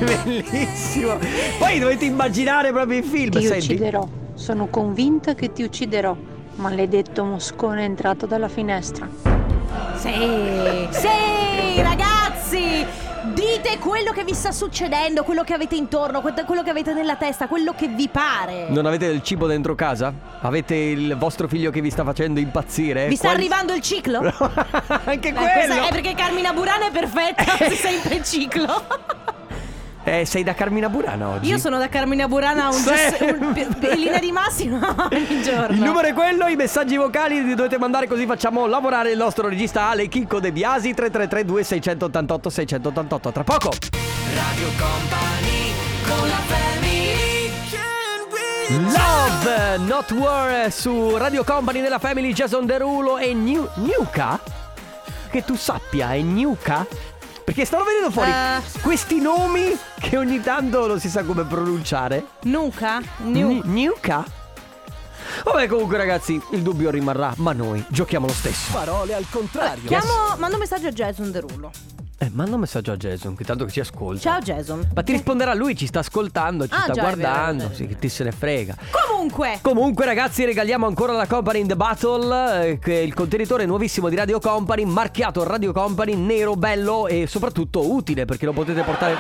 Bellissimo. 0.25 1.19
Poi 1.59 1.79
dovete 1.79 2.05
immaginare 2.05 2.73
proprio 2.73 2.99
il 2.99 3.05
film, 3.05 3.31
Ti 3.31 3.43
senti? 3.43 3.73
ucciderò, 3.73 4.09
sono 4.35 4.67
convinta 4.69 5.35
che 5.35 5.53
ti 5.53 5.63
ucciderò. 5.63 6.17
Maledetto 6.57 7.25
moscone 7.25 7.83
è 7.83 7.85
entrato 7.85 8.27
dalla 8.27 8.49
finestra. 8.49 9.09
Sì, 9.97 10.89
sì, 10.91 11.81
ragazzi! 11.83 12.87
Dite 13.35 13.79
quello 13.79 14.13
che 14.13 14.25
vi 14.25 14.33
sta 14.35 14.51
succedendo, 14.51 15.23
quello 15.25 15.43
che 15.45 15.53
avete 15.53 15.77
intorno, 15.77 16.21
que- 16.23 16.33
quello 16.47 16.63
che 16.63 16.71
avete 16.71 16.93
nella 16.95 17.17
testa, 17.17 17.49
quello 17.49 17.75
che 17.77 17.87
vi 17.89 18.09
pare. 18.09 18.67
Non 18.71 18.87
avete 18.87 19.07
del 19.07 19.23
cibo 19.23 19.47
dentro 19.47 19.75
casa? 19.75 20.13
Avete 20.41 20.75
il 20.75 21.17
vostro 21.17 21.47
figlio 21.47 21.71
che 21.71 21.81
vi 21.83 21.91
sta 21.91 22.03
facendo 22.03 22.41
impazzire? 22.41 23.09
Vi 23.09 23.17
sta 23.17 23.29
Qual- 23.29 23.39
arrivando 23.39 23.75
il 23.75 23.83
ciclo? 23.83 24.19
Anche 25.05 25.29
Eh, 25.29 25.33
quello. 25.33 25.85
è 25.87 25.89
perché 25.91 26.15
Carmina 26.15 26.53
Burana 26.53 26.87
è 26.87 26.91
perfetta 26.91 27.45
se 27.59 27.71
sei 27.71 28.01
in 28.17 28.25
ciclo. 28.25 28.67
Eh, 30.11 30.25
sei 30.25 30.43
da 30.43 30.55
Carmina 30.55 30.89
Burana 30.89 31.29
oggi? 31.29 31.49
Io 31.49 31.59
sono 31.59 31.79
da 31.79 31.89
Carmina 31.89 32.27
Burana 32.27 32.67
un, 32.67 32.73
Sempre. 32.73 33.31
un- 33.39 33.55
in 33.93 33.99
linea 34.01 34.19
di 34.19 34.33
massimo 34.33 34.79
ogni 35.09 35.41
giorno. 35.41 35.73
Il 35.77 35.81
numero 35.81 36.09
è 36.09 36.13
quello, 36.13 36.49
i 36.49 36.57
messaggi 36.57 36.97
vocali 36.97 37.45
li 37.45 37.55
dovete 37.55 37.79
mandare 37.79 38.09
così 38.09 38.27
facciamo 38.27 38.67
lavorare 38.67 39.13
il 39.13 39.17
nostro 39.17 39.47
regista 39.49 39.83
Ale 39.89 40.09
Chicco 40.09 40.41
De 40.41 40.51
Biasi 40.51 40.95
333 40.95 41.45
2688 41.45 42.51
688 42.51 43.31
tra 43.31 43.45
poco. 43.45 43.69
Radio 44.35 44.67
Company 44.77 45.73
con 46.09 46.29
la 46.29 46.35
family 46.35 47.09
Love, 48.71 49.79
Not 49.87 50.11
War 50.13 50.73
su 50.73 51.17
Radio 51.17 51.45
Company 51.45 51.81
della 51.81 51.99
Family 52.01 52.33
Jason 52.33 52.67
Derulo 52.67 53.17
e 53.19 53.33
New, 53.33 53.69
Nuka? 53.75 54.41
Che 55.31 55.45
tu 55.45 55.55
sappia, 55.57 56.13
è 56.15 56.21
Nuka? 56.21 56.85
Perché 57.45 57.65
stanno 57.65 57.85
venendo 57.85 58.11
fuori 58.11 58.31
Eh. 58.31 58.81
questi 58.83 59.21
nomi 59.21 59.77
che 59.99 60.17
ogni 60.17 60.41
tanto 60.41 60.87
non 60.87 61.01
si 61.01 61.09
sa 61.09 61.23
come 61.25 61.45
pronunciare. 61.45 62.25
Nuca? 62.43 63.01
Nu- 63.19 63.61
Ni- 63.65 63.85
Nuka? 63.87 64.25
Vabbè, 65.45 65.67
comunque, 65.69 65.97
ragazzi, 65.97 66.41
il 66.53 66.63
dubbio 66.63 66.91
rimarrà, 66.91 67.33
ma 67.37 67.53
noi 67.53 67.85
giochiamo 67.89 68.27
lo 68.27 68.33
stesso. 68.33 68.73
Parole 68.73 69.15
al 69.15 69.27
contrario. 69.31 69.87
Chiamo, 69.89 70.35
mando 70.39 70.55
un 70.57 70.61
messaggio 70.61 70.89
a 70.89 70.93
Jason 70.93 71.31
Derulo. 71.31 71.71
Eh, 72.23 72.29
manda 72.35 72.55
un 72.57 72.61
messaggio 72.61 72.93
a 72.93 72.97
Jason, 72.99 73.35
che 73.35 73.45
tanto 73.45 73.65
che 73.65 73.71
ci 73.73 73.81
ascolta. 73.81 74.21
Ciao 74.21 74.41
Jason. 74.41 74.87
Ma 74.95 75.03
ti 75.03 75.13
risponderà 75.13 75.55
lui, 75.55 75.75
ci 75.75 75.87
sta 75.87 76.01
ascoltando, 76.01 76.67
ci 76.67 76.75
Ah, 76.75 76.83
sta 76.83 76.93
già, 76.93 77.01
guardando. 77.01 77.63
vero, 77.63 77.75
sì, 77.75 77.87
che 77.87 77.99
ti 77.99 78.11
se 78.11 78.25
ne 78.25 78.31
frega. 78.33 78.77
Comunque, 79.09 79.59
Comunque 79.63 80.05
ragazzi 80.05 80.45
regaliamo 80.45 80.87
ancora 80.87 81.15
la 81.15 81.27
Company 81.27 81.61
in 81.61 81.67
the 81.69 81.77
Battle 81.77 82.67
eh, 82.73 82.79
che 82.79 82.99
è 82.99 83.03
il 83.03 83.15
contenitore 83.15 83.65
nuovissimo 83.65 84.11
di 84.11 84.17
Radio 84.17 84.39
Company 84.39 84.85
marchiato 84.85 85.43
Radio 85.45 85.73
Company 85.73 86.15
nero 86.15 86.57
bello 86.57 87.07
e 87.07 87.27
soprattutto 87.27 87.91
utile 87.91 88.27
perché 88.27 88.45
lo 88.45 88.53
potete 88.53 88.83
portare 88.83 89.17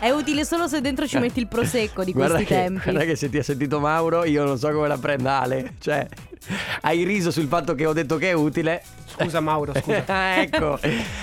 è 0.00 0.10
utile 0.10 0.44
solo 0.44 0.68
se 0.68 0.80
dentro 0.80 1.06
ci 1.06 1.18
metti 1.18 1.40
il 1.40 1.46
prosecco 1.48 2.04
di 2.04 2.12
guarda 2.14 2.34
questi 2.34 2.52
che, 2.54 2.60
tempi. 2.60 2.80
guarda 2.90 3.04
che 3.04 3.16
se 3.16 3.30
ti 3.30 3.38
ha 3.38 3.42
sentito 3.42 3.80
Mauro 3.80 4.24
io 4.24 4.44
non 4.44 4.58
so 4.58 4.70
come 4.70 4.86
la 4.86 4.98
prenda 4.98 5.40
Ale 5.40 5.74
cioè 5.80 6.06
hai 6.82 7.04
riso 7.04 7.30
sul 7.30 7.46
fatto 7.48 7.74
che 7.74 7.86
ho 7.86 7.92
detto 7.94 8.16
che 8.18 8.28
è 8.30 8.32
utile 8.32 8.82
Scusa 9.16 9.40
Mauro, 9.40 9.72
scusa. 9.74 10.04
ecco. 10.40 10.78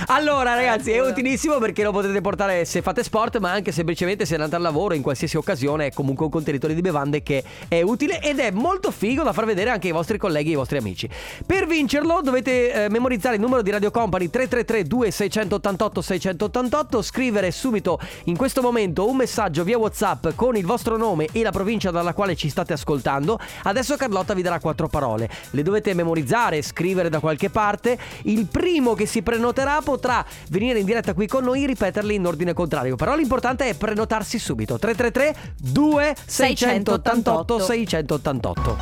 Allora, 0.07 0.55
ragazzi, 0.55 0.91
è 0.91 1.01
utilissimo 1.01 1.57
perché 1.57 1.83
lo 1.83 1.91
potete 1.91 2.21
portare 2.21 2.63
se 2.65 2.81
fate 2.81 3.03
sport, 3.03 3.39
ma 3.39 3.51
anche 3.51 3.71
semplicemente 3.71 4.25
se 4.25 4.35
andate 4.35 4.55
al 4.55 4.61
lavoro 4.61 4.93
in 4.93 5.01
qualsiasi 5.01 5.37
occasione. 5.37 5.87
È 5.87 5.91
comunque 5.91 6.25
un 6.25 6.31
contenitore 6.31 6.73
di 6.73 6.81
bevande 6.81 7.21
che 7.21 7.43
è 7.67 7.81
utile 7.81 8.21
ed 8.21 8.39
è 8.39 8.51
molto 8.51 8.91
figo 8.91 9.23
da 9.23 9.33
far 9.33 9.45
vedere 9.45 9.69
anche 9.69 9.87
ai 9.87 9.93
vostri 9.93 10.17
colleghi 10.17 10.47
e 10.47 10.51
ai 10.51 10.57
vostri 10.57 10.77
amici. 10.77 11.09
Per 11.45 11.67
vincerlo 11.67 12.21
dovete 12.23 12.85
eh, 12.85 12.89
memorizzare 12.89 13.35
il 13.35 13.41
numero 13.41 13.61
di 13.61 13.71
Radio 13.71 13.91
Company 13.91 14.29
333 14.29 14.83
2688 14.87 16.01
688, 16.01 17.01
scrivere 17.01 17.51
subito 17.51 17.99
in 18.25 18.37
questo 18.37 18.61
momento 18.61 19.09
un 19.09 19.17
messaggio 19.17 19.63
via 19.63 19.77
WhatsApp 19.77 20.29
con 20.35 20.55
il 20.55 20.65
vostro 20.65 20.97
nome 20.97 21.27
e 21.31 21.43
la 21.43 21.51
provincia 21.51 21.91
dalla 21.91 22.13
quale 22.13 22.35
ci 22.35 22.49
state 22.49 22.73
ascoltando. 22.73 23.39
Adesso 23.63 23.97
Carlotta 23.97 24.33
vi 24.33 24.41
darà 24.41 24.59
quattro 24.59 24.87
parole. 24.87 25.29
Le 25.51 25.61
dovete 25.61 25.93
memorizzare, 25.93 26.61
scrivere 26.61 27.09
da 27.09 27.19
qualche 27.19 27.49
parte. 27.49 27.80
Il 28.23 28.47
primo 28.47 28.93
che 28.93 29.05
si 29.05 29.21
prenoterà 29.21 29.81
potrà 29.83 30.23
venire 30.49 30.79
in 30.79 30.85
diretta 30.85 31.13
qui 31.13 31.27
con 31.27 31.43
noi 31.43 31.63
e 31.63 31.67
ripeterli 31.67 32.15
in 32.15 32.25
ordine 32.25 32.53
contrario. 32.53 32.95
Però 32.95 33.15
l'importante 33.15 33.67
è 33.69 33.75
prenotarsi 33.75 34.39
subito. 34.39 34.77
333 34.77 35.53
2688 35.59 37.59
688. 37.59 38.77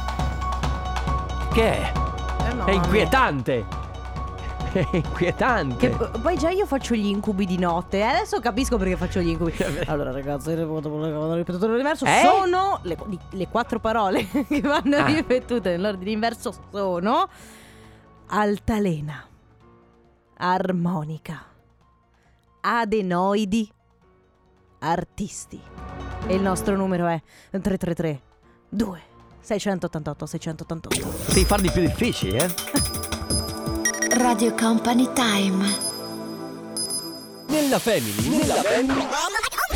Che 1.54 1.82
è? 1.82 1.92
È 2.66 2.72
inquietante. 2.72 3.66
È 4.72 4.86
inquietante. 4.92 5.90
Che 5.90 5.96
p- 5.96 6.20
poi 6.22 6.38
già 6.38 6.50
io 6.52 6.68
faccio 6.68 6.94
gli 6.94 7.08
incubi 7.08 7.48
di 7.48 7.58
notte. 7.58 7.98
eh, 7.98 8.02
Adesso 8.04 8.40
capisco 8.40 8.78
perché 8.78 8.98
faccio 8.98 9.20
gli 9.20 9.30
incubi. 9.30 9.52
Allora, 9.88 10.12
ragazzi, 10.12 10.54
ripetuto 10.54 11.58
dell'universo 11.58 12.06
Eh? 12.06 12.22
sono 12.24 12.80
le, 12.84 12.96
le 13.32 13.48
quattro 13.48 13.80
parole 13.80 14.28
che 14.48 14.62
vanno 14.62 14.98
Ah. 14.98 15.06
ripetute 15.06 15.72
nell'ordine 15.72 16.12
inverso 16.12 16.54
sono 16.72 17.28
altalena, 18.30 19.28
armonica, 20.38 21.46
adenoidi, 22.62 23.72
artisti. 24.80 25.60
E 26.28 26.36
il 26.36 26.42
nostro 26.42 26.76
numero 26.76 27.08
è 27.08 27.20
333 27.50 28.22
2 28.70 29.02
688 29.40 30.26
688. 30.26 31.34
Devi 31.34 31.46
farli 31.46 31.72
più 31.72 31.82
difficili, 31.82 32.38
eh? 32.38 32.54
Radio 34.12 34.54
Company 34.54 35.12
Time. 35.14 35.88
Nella 37.48 37.80
family, 37.80 38.38
nella 38.38 38.62
family. 38.62 39.08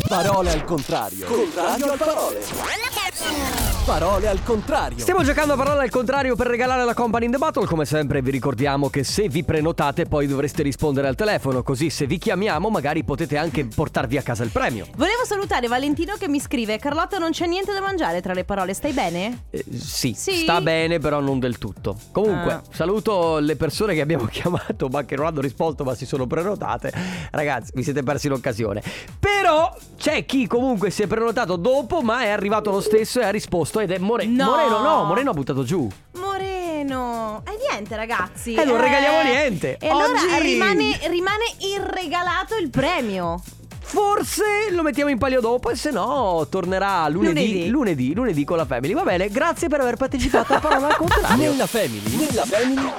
Parole 0.07 0.51
al 0.51 0.63
contrario. 0.63 1.25
Contrario 1.25 1.91
al 1.91 1.97
parole. 1.97 3.62
Parole 3.85 4.29
al 4.29 4.41
contrario. 4.43 4.97
Stiamo 4.97 5.23
giocando 5.23 5.53
a 5.53 5.55
parole 5.57 5.81
al 5.83 5.89
contrario 5.89 6.37
per 6.37 6.47
regalare 6.47 6.85
la 6.85 6.93
Company 6.93 7.25
in 7.25 7.31
the 7.31 7.37
Battle. 7.37 7.65
Come 7.65 7.83
sempre 7.83 8.21
vi 8.21 8.31
ricordiamo 8.31 8.89
che 8.89 9.03
se 9.03 9.27
vi 9.27 9.43
prenotate 9.43 10.05
poi 10.05 10.25
dovreste 10.25 10.63
rispondere 10.63 11.09
al 11.09 11.15
telefono, 11.15 11.63
così 11.63 11.89
se 11.89 12.05
vi 12.07 12.17
chiamiamo 12.17 12.69
magari 12.69 13.03
potete 13.03 13.35
anche 13.35 13.65
portarvi 13.65 14.15
a 14.15 14.21
casa 14.21 14.43
il 14.45 14.51
premio. 14.51 14.85
Volevo 14.95 15.25
salutare 15.25 15.67
Valentino 15.67 16.15
che 16.17 16.29
mi 16.29 16.39
scrive 16.39 16.77
Carlotta 16.79 17.17
non 17.17 17.31
c'è 17.31 17.45
niente 17.45 17.73
da 17.73 17.81
mangiare 17.81 18.21
tra 18.21 18.31
le 18.33 18.45
parole, 18.45 18.73
stai 18.73 18.93
bene? 18.93 19.43
Eh, 19.49 19.65
sì, 19.77 20.13
Sì? 20.15 20.37
sta 20.43 20.61
bene, 20.61 20.99
però 20.99 21.19
non 21.19 21.39
del 21.39 21.57
tutto. 21.57 21.97
Comunque, 22.13 22.53
Ah. 22.53 22.61
saluto 22.71 23.39
le 23.39 23.57
persone 23.57 23.93
che 23.95 24.01
abbiamo 24.01 24.25
chiamato, 24.31 24.87
ma 24.87 25.03
che 25.03 25.17
non 25.17 25.25
hanno 25.25 25.41
risposto, 25.41 25.83
ma 25.83 25.93
si 25.93 26.05
sono 26.05 26.25
prenotate. 26.25 26.93
Ragazzi, 27.31 27.71
vi 27.73 27.83
siete 27.83 28.01
persi 28.01 28.29
l'occasione. 28.29 28.81
Però 29.19 29.75
c'è 29.97 30.25
chi 30.25 30.47
comunque 30.47 30.89
si 30.89 31.01
è 31.03 31.07
prenotato 31.07 31.57
dopo, 31.57 32.01
ma 32.01 32.21
è 32.21 32.29
arrivato 32.29 32.71
lo 32.71 32.79
stesso 32.79 33.19
e 33.19 33.25
ha 33.25 33.29
risposto. 33.29 33.71
Ed 33.79 33.91
è 33.91 33.97
More- 33.97 34.25
No. 34.25 34.45
Moreno. 34.51 34.79
No, 34.81 35.03
Moreno 35.03 35.29
ha 35.31 35.33
buttato 35.33 35.63
giù. 35.63 35.87
Moreno 36.13 37.41
E 37.45 37.57
niente 37.69 37.95
ragazzi 37.95 38.53
Eh, 38.53 38.63
non 38.65 38.79
regaliamo 38.79 39.21
niente. 39.23 39.77
E 39.79 39.87
allora 39.87 40.11
Oggi- 40.13 40.39
rimane, 40.41 40.99
rimane 41.07 41.43
irregalato 41.59 42.55
il 42.57 42.69
premio 42.69 43.41
Forse 43.85 44.43
lo 44.71 44.81
mettiamo 44.81 45.11
in 45.11 45.17
palio 45.19 45.39
dopo 45.39 45.69
e 45.69 45.75
se 45.75 45.91
no 45.91 46.47
tornerà 46.49 47.07
lunedì, 47.09 47.41
Lunedì. 47.45 47.69
lunedì, 47.69 48.13
lunedì 48.15 48.43
con 48.43 48.57
la 48.57 48.65
Family. 48.65 48.93
Va 48.93 49.03
bene, 49.03 49.29
grazie 49.29 49.67
per 49.67 49.81
aver 49.81 49.97
partecipato 49.97 50.53
a 50.53 50.59
Parola 50.59 50.87
al 50.87 50.95
contrario. 50.95 51.51
Nella 51.51 51.67
family, 51.67 52.15
nella 52.15 52.43
family. 52.45 52.91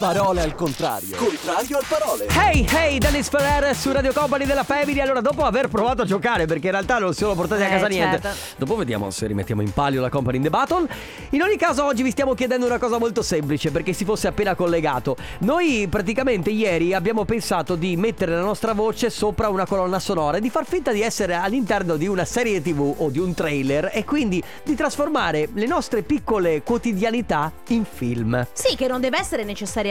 Parole 0.00 0.40
al 0.40 0.54
contrario. 0.54 1.14
Contrario 1.14 1.76
al 1.76 1.84
parole. 1.86 2.26
Hey, 2.28 2.64
hey, 2.72 2.96
Dennis 2.96 3.28
Ferrer 3.28 3.76
su 3.76 3.92
Radio 3.92 4.14
Company 4.14 4.46
della 4.46 4.64
Family. 4.64 4.98
Allora, 4.98 5.20
dopo 5.20 5.44
aver 5.44 5.68
provato 5.68 6.00
a 6.00 6.04
giocare, 6.06 6.46
perché 6.46 6.68
in 6.68 6.72
realtà 6.72 6.96
non 6.96 7.12
si 7.12 7.18
sono 7.18 7.34
portati 7.34 7.60
a 7.60 7.66
Eh, 7.66 7.68
casa 7.68 7.86
niente, 7.86 8.18
certo. 8.18 8.38
dopo 8.56 8.76
vediamo 8.76 9.10
se 9.10 9.26
rimettiamo 9.26 9.60
in 9.60 9.74
palio 9.74 10.00
la 10.00 10.08
Company 10.08 10.38
in 10.38 10.44
the 10.44 10.48
Battle. 10.48 10.88
In 11.32 11.42
ogni 11.42 11.58
caso, 11.58 11.84
oggi 11.84 12.02
vi 12.02 12.12
stiamo 12.12 12.32
chiedendo 12.32 12.64
una 12.64 12.78
cosa 12.78 12.96
molto 12.96 13.20
semplice, 13.20 13.70
perché 13.70 13.92
si 13.92 14.06
fosse 14.06 14.26
appena 14.26 14.54
collegato. 14.54 15.18
Noi 15.40 15.86
praticamente 15.90 16.48
ieri 16.48 16.94
abbiamo 16.94 17.26
pensato 17.26 17.74
di 17.74 17.94
mettere 17.98 18.34
la 18.34 18.40
nostra 18.40 18.72
voce 18.72 19.10
sopra 19.10 19.50
una 19.50 19.66
colonna 19.66 19.98
sonora 19.98 20.38
e 20.38 20.40
di 20.40 20.48
far 20.48 20.64
finta 20.64 20.92
di 20.92 21.02
essere 21.02 21.34
all'interno 21.34 21.96
di 21.98 22.06
una 22.06 22.24
serie 22.24 22.62
TV 22.62 22.94
o 22.96 23.10
di 23.10 23.18
un 23.18 23.34
trailer 23.34 23.90
e 23.92 24.06
quindi 24.06 24.42
di 24.64 24.74
trasformare 24.74 25.50
le 25.52 25.66
nostre 25.66 26.00
piccole 26.00 26.62
quotidianità 26.62 27.52
in 27.66 27.84
film. 27.84 28.46
Sì 28.54 28.76
che 28.76 28.86
non 28.88 29.02
deve 29.02 29.18
essere 29.18 29.44
necessariamente 29.44 29.88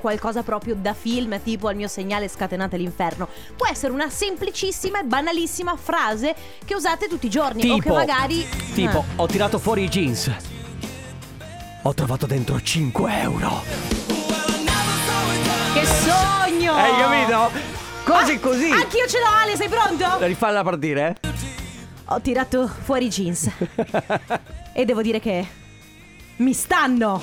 qualcosa 0.00 0.42
proprio 0.42 0.74
da 0.74 0.94
film 0.94 1.40
Tipo 1.42 1.68
al 1.68 1.76
mio 1.76 1.88
segnale 1.88 2.28
scatenate 2.28 2.76
l'inferno 2.76 3.28
Può 3.56 3.66
essere 3.70 3.92
una 3.92 4.08
semplicissima 4.08 5.00
e 5.00 5.04
banalissima 5.04 5.76
frase 5.76 6.34
Che 6.64 6.74
usate 6.74 7.08
tutti 7.08 7.26
i 7.26 7.30
giorni 7.30 7.68
O 7.70 7.76
che 7.76 7.82
Tipo, 7.82 7.94
magari 7.94 8.46
tipo, 8.74 8.98
Eh. 8.98 9.12
ho 9.16 9.26
tirato 9.26 9.58
fuori 9.58 9.84
i 9.84 9.88
jeans. 9.88 10.30
Ho 11.82 11.92
trovato 11.92 12.24
dentro 12.26 12.60
5 12.60 13.20
euro. 13.20 13.62
Che 15.74 15.84
sogno 15.86 16.72
Hai 16.74 16.92
capito? 16.96 17.50
Cose 18.04 18.38
così. 18.40 18.70
Anch'io 18.70 19.06
ce 19.06 19.18
l'ho 19.18 19.26
Ale 19.42 19.56
sei 19.56 19.68
pronto? 19.68 20.24
Rifalla 20.24 20.62
partire? 20.62 21.16
Ho 22.06 22.20
tirato 22.20 22.68
fuori 22.68 23.06
i 23.06 23.08
jeans 23.08 23.50
E 24.72 24.84
devo 24.84 25.02
dire 25.02 25.20
che 25.20 25.46
Mi 26.36 26.52
stanno 26.52 27.20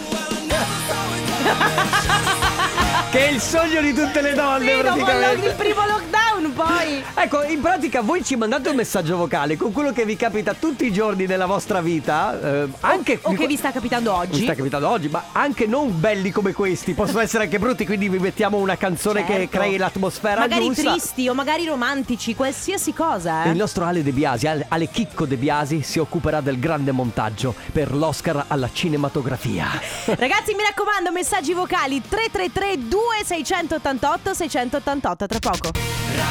Che 3.12 3.19
è 3.27 3.30
il 3.30 3.41
sogno 3.41 3.82
di 3.82 3.93
tutte 3.93 4.21
le 4.21 4.34
donne, 4.34 4.73
Sì, 4.73 4.80
praticamente. 4.80 5.47
il 5.47 5.54
primo 5.56 5.86
lockdown 5.86 6.20
poi 6.49 7.04
Ecco, 7.13 7.43
in 7.43 7.62
pratica 7.62 8.01
voi 8.01 8.23
ci 8.23 8.36
mandate 8.36 8.69
un 8.69 8.75
messaggio 8.75 9.15
vocale 9.17 9.58
con 9.58 9.71
quello 9.71 9.91
che 9.91 10.06
vi 10.06 10.15
capita 10.15 10.54
tutti 10.54 10.86
i 10.86 10.91
giorni 10.93 11.25
nella 11.25 11.45
vostra 11.45 11.82
vita, 11.82 12.39
eh, 12.63 12.67
anche 12.82 13.19
O 13.21 13.34
che 13.34 13.47
vi 13.47 13.56
sta 13.58 13.71
capitando 13.71 14.13
oggi 14.13 14.43
sta 14.43 14.56
capitando 14.56 14.88
oggi, 14.89 15.08
ma 15.10 15.25
anche 15.32 15.67
non 15.67 15.99
belli 15.99 16.32
come 16.32 16.54
questi, 16.54 16.93
possono 16.93 17.19
essere 17.19 17.43
anche 17.43 17.60
brutti, 17.60 17.86
quindi 17.86 18.10
vi 18.10 18.17
mettiamo 18.19 18.58
una 18.58 18.77
canzone 18.77 19.23
che 19.25 19.34
Certo. 19.34 19.58
crei 19.58 19.77
l'atmosfera 19.77 20.39
Magari 20.41 20.65
giusta. 20.67 20.91
tristi 20.91 21.27
o 21.30 21.34
magari 21.34 21.65
romantici 21.65 22.36
Qualsiasi 22.36 22.93
cosa 22.93 23.43
eh. 23.45 23.49
Il 23.49 23.58
nostro 23.58 23.86
Ale 23.86 24.04
De 24.04 24.12
Biasi, 24.12 24.47
Ale 24.47 24.65
Ale 24.67 24.89
Chicco 24.89 25.25
De 25.25 25.36
Biasi, 25.36 25.82
si 25.84 25.99
occuperà 25.99 26.41
del 26.41 26.60
grande 26.60 26.91
montaggio 26.91 27.54
per 27.71 27.93
l'Oscar 27.93 28.45
alla 28.47 28.69
cinematografia. 28.71 29.67
Ragazzi 30.06 30.54
mi 30.56 30.63
raccomando 30.67 31.12
messaggi 31.12 31.54
vocali 31.54 32.01
333 32.08 32.88
2688 32.88 34.34
688 34.34 35.27
tra 35.27 35.39
poco 35.39 36.31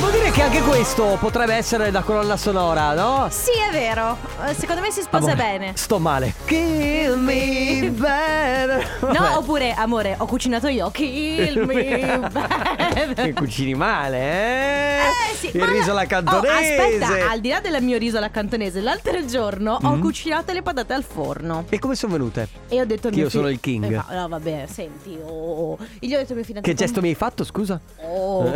Devo 0.00 0.12
dire 0.12 0.30
che 0.30 0.40
Anche 0.40 0.62
questo 0.62 1.18
potrebbe 1.20 1.52
essere 1.54 1.90
la 1.90 2.00
colonna 2.00 2.36
sonora, 2.38 2.94
no? 2.94 3.28
Sì, 3.30 3.50
è 3.50 3.70
vero. 3.70 4.16
Eh, 4.46 4.54
Secondo 4.54 4.80
me 4.80 4.90
si 4.90 5.02
sposa 5.02 5.32
Amore, 5.32 5.36
bene. 5.36 5.72
Sto 5.76 5.98
male. 5.98 6.32
Kill 6.46 7.16
me 7.18 7.90
better. 7.92 8.98
No, 9.00 9.36
oppure, 9.36 9.74
amore, 9.74 10.14
ho 10.18 10.24
cucinato 10.24 10.68
io. 10.68 10.90
Kill 10.90 11.64
me 11.66 11.74
Che 11.84 13.06
better. 13.08 13.32
cucini 13.34 13.74
male, 13.74 14.18
eh? 14.18 14.98
Eh, 15.00 15.34
sì, 15.36 15.50
Il 15.52 15.64
riso 15.66 15.90
alla 15.90 16.02
Oh, 16.02 16.06
cantonese. 16.06 16.76
aspetta, 16.76 17.30
al 17.30 17.40
di 17.40 17.48
là 17.50 17.60
del 17.60 17.82
mio 17.82 17.98
riso 17.98 18.16
alla 18.16 18.30
cantonese, 18.30 18.80
l'altro 18.80 19.22
giorno 19.26 19.78
ho 19.82 19.96
Mm. 19.96 20.00
cucinato 20.00 20.52
le 20.52 20.62
patate 20.62 20.94
al 20.94 21.04
forno. 21.04 21.66
E 21.68 21.78
come 21.78 21.94
sono 21.94 22.12
venute? 22.14 22.48
E 22.68 22.80
ho 22.80 22.86
detto 22.86 23.10
Che 23.10 23.16
io 23.20 23.28
sono 23.28 23.48
fi- 23.48 23.52
il 23.52 23.60
king. 23.60 23.84
Eh, 23.92 24.14
no, 24.14 24.28
vabbè, 24.28 24.64
senti. 24.72 25.18
Oh. 25.22 25.76
E 25.98 26.06
gli 26.06 26.14
ho 26.14 26.18
detto 26.18 26.32
mio 26.34 26.44
fidanzato. 26.44 26.74
Che 26.74 26.82
gesto 26.82 27.00
mi 27.02 27.08
hai 27.08 27.14
fatto, 27.14 27.44
scusa? 27.44 27.78
Oh, 28.02 28.46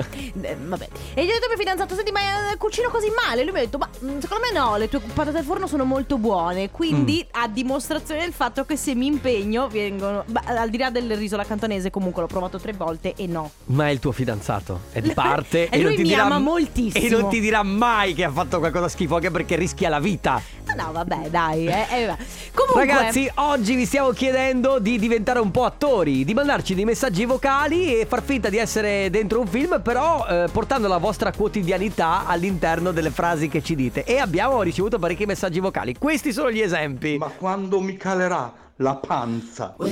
eh, 0.40 0.57
vabbè. 0.59 0.88
E 1.14 1.24
gli 1.26 1.30
ho 1.30 1.33
detto 1.34 1.44
al 1.44 1.56
mio 1.56 1.58
fidanzato: 1.58 1.94
Senti, 1.94 2.10
ma 2.12 2.20
eh, 2.52 2.56
cucino 2.56 2.88
così 2.90 3.08
male? 3.24 3.42
Lui 3.44 3.52
mi 3.52 3.58
ha 3.58 3.62
detto: 3.62 3.78
Ma 3.78 3.88
mm, 3.88 4.18
secondo 4.20 4.44
me 4.50 4.58
no, 4.58 4.76
le 4.76 4.88
tue 4.88 5.00
patate 5.00 5.38
al 5.38 5.44
forno 5.44 5.66
sono 5.66 5.84
molto 5.84 6.18
buone. 6.18 6.70
Quindi, 6.70 7.24
Mm. 7.26 7.42
a 7.42 7.48
dimostrazione 7.48 8.20
del 8.22 8.32
fatto 8.32 8.64
che 8.64 8.76
se 8.76 8.94
mi 8.94 9.06
impegno, 9.06 9.68
vengono. 9.68 10.24
ma, 10.28 10.42
al 10.44 10.70
di 10.70 10.78
là 10.78 10.90
del 10.90 11.16
riso 11.16 11.34
alla 11.34 11.44
cantonese, 11.44 11.90
comunque 11.90 12.22
l'ho 12.22 12.28
provato 12.28 12.58
tre 12.58 12.72
volte 12.72 13.14
e 13.16 13.26
no. 13.26 13.50
Ma 13.66 13.88
è 13.88 13.90
il 13.90 13.98
tuo 13.98 14.12
fidanzato. 14.12 14.80
È 14.92 15.00
di 15.00 15.12
parte. 15.12 15.68
E 15.74 15.76
lui 15.78 15.84
non 15.86 15.94
ti 15.96 16.02
mi 16.02 16.08
dirà 16.08 16.24
ama 16.24 16.38
moltissimo. 16.38 17.04
E 17.06 17.08
non 17.10 17.28
ti 17.30 17.40
dirà 17.40 17.62
mai 17.62 18.14
che 18.14 18.24
ha 18.24 18.30
fatto 18.30 18.58
qualcosa 18.58 18.88
schifo, 18.88 19.16
anche 19.16 19.30
perché 19.30 19.56
rischia 19.56 19.88
la 19.88 19.98
vita. 19.98 20.40
No, 20.74 20.92
vabbè, 20.92 21.28
dai. 21.30 21.66
Eh, 21.66 21.87
eh. 21.90 22.16
Comunque. 22.52 22.87
Ragazzi, 22.87 23.30
oggi 23.34 23.74
vi 23.74 23.87
stiamo 23.87 24.10
chiedendo 24.10 24.78
di 24.78 24.98
diventare 24.98 25.38
un 25.40 25.50
po' 25.50 25.64
attori, 25.64 26.24
di 26.24 26.34
mandarci 26.34 26.74
dei 26.74 26.84
messaggi 26.84 27.24
vocali 27.24 27.98
e 28.00 28.06
far 28.06 28.22
finta 28.22 28.48
di 28.48 28.58
essere 28.58 29.10
dentro 29.10 29.40
un 29.40 29.46
film, 29.46 29.80
però 29.82 30.26
eh, 30.26 30.48
portando 30.50 30.88
la 30.88 30.98
vostra 30.98 31.32
quotidianità 31.32 32.26
all'interno 32.26 32.92
delle 32.92 33.10
frasi 33.10 33.48
che 33.48 33.62
ci 33.62 33.74
dite. 33.74 34.04
E 34.04 34.18
abbiamo 34.18 34.62
ricevuto 34.62 34.98
parecchi 34.98 35.26
messaggi 35.26 35.60
vocali. 35.60 35.94
Questi 35.96 36.32
sono 36.32 36.50
gli 36.50 36.60
esempi. 36.60 37.16
Ma 37.18 37.28
quando 37.28 37.80
mi 37.80 37.96
calerà 37.96 38.52
la 38.76 38.94
panza? 38.96 39.76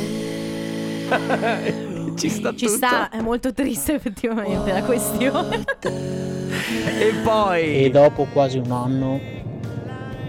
ci 2.16 2.28
sta 2.28 2.54
Ci 2.54 2.66
tutto. 2.66 2.76
sta, 2.76 3.10
è 3.10 3.20
molto 3.20 3.52
triste 3.52 3.94
effettivamente 3.94 4.72
la 4.72 4.82
questione. 4.82 5.64
E 5.80 7.12
poi 7.22 7.84
E 7.84 7.90
dopo 7.90 8.26
quasi 8.32 8.58
un 8.58 8.70
anno 8.70 9.20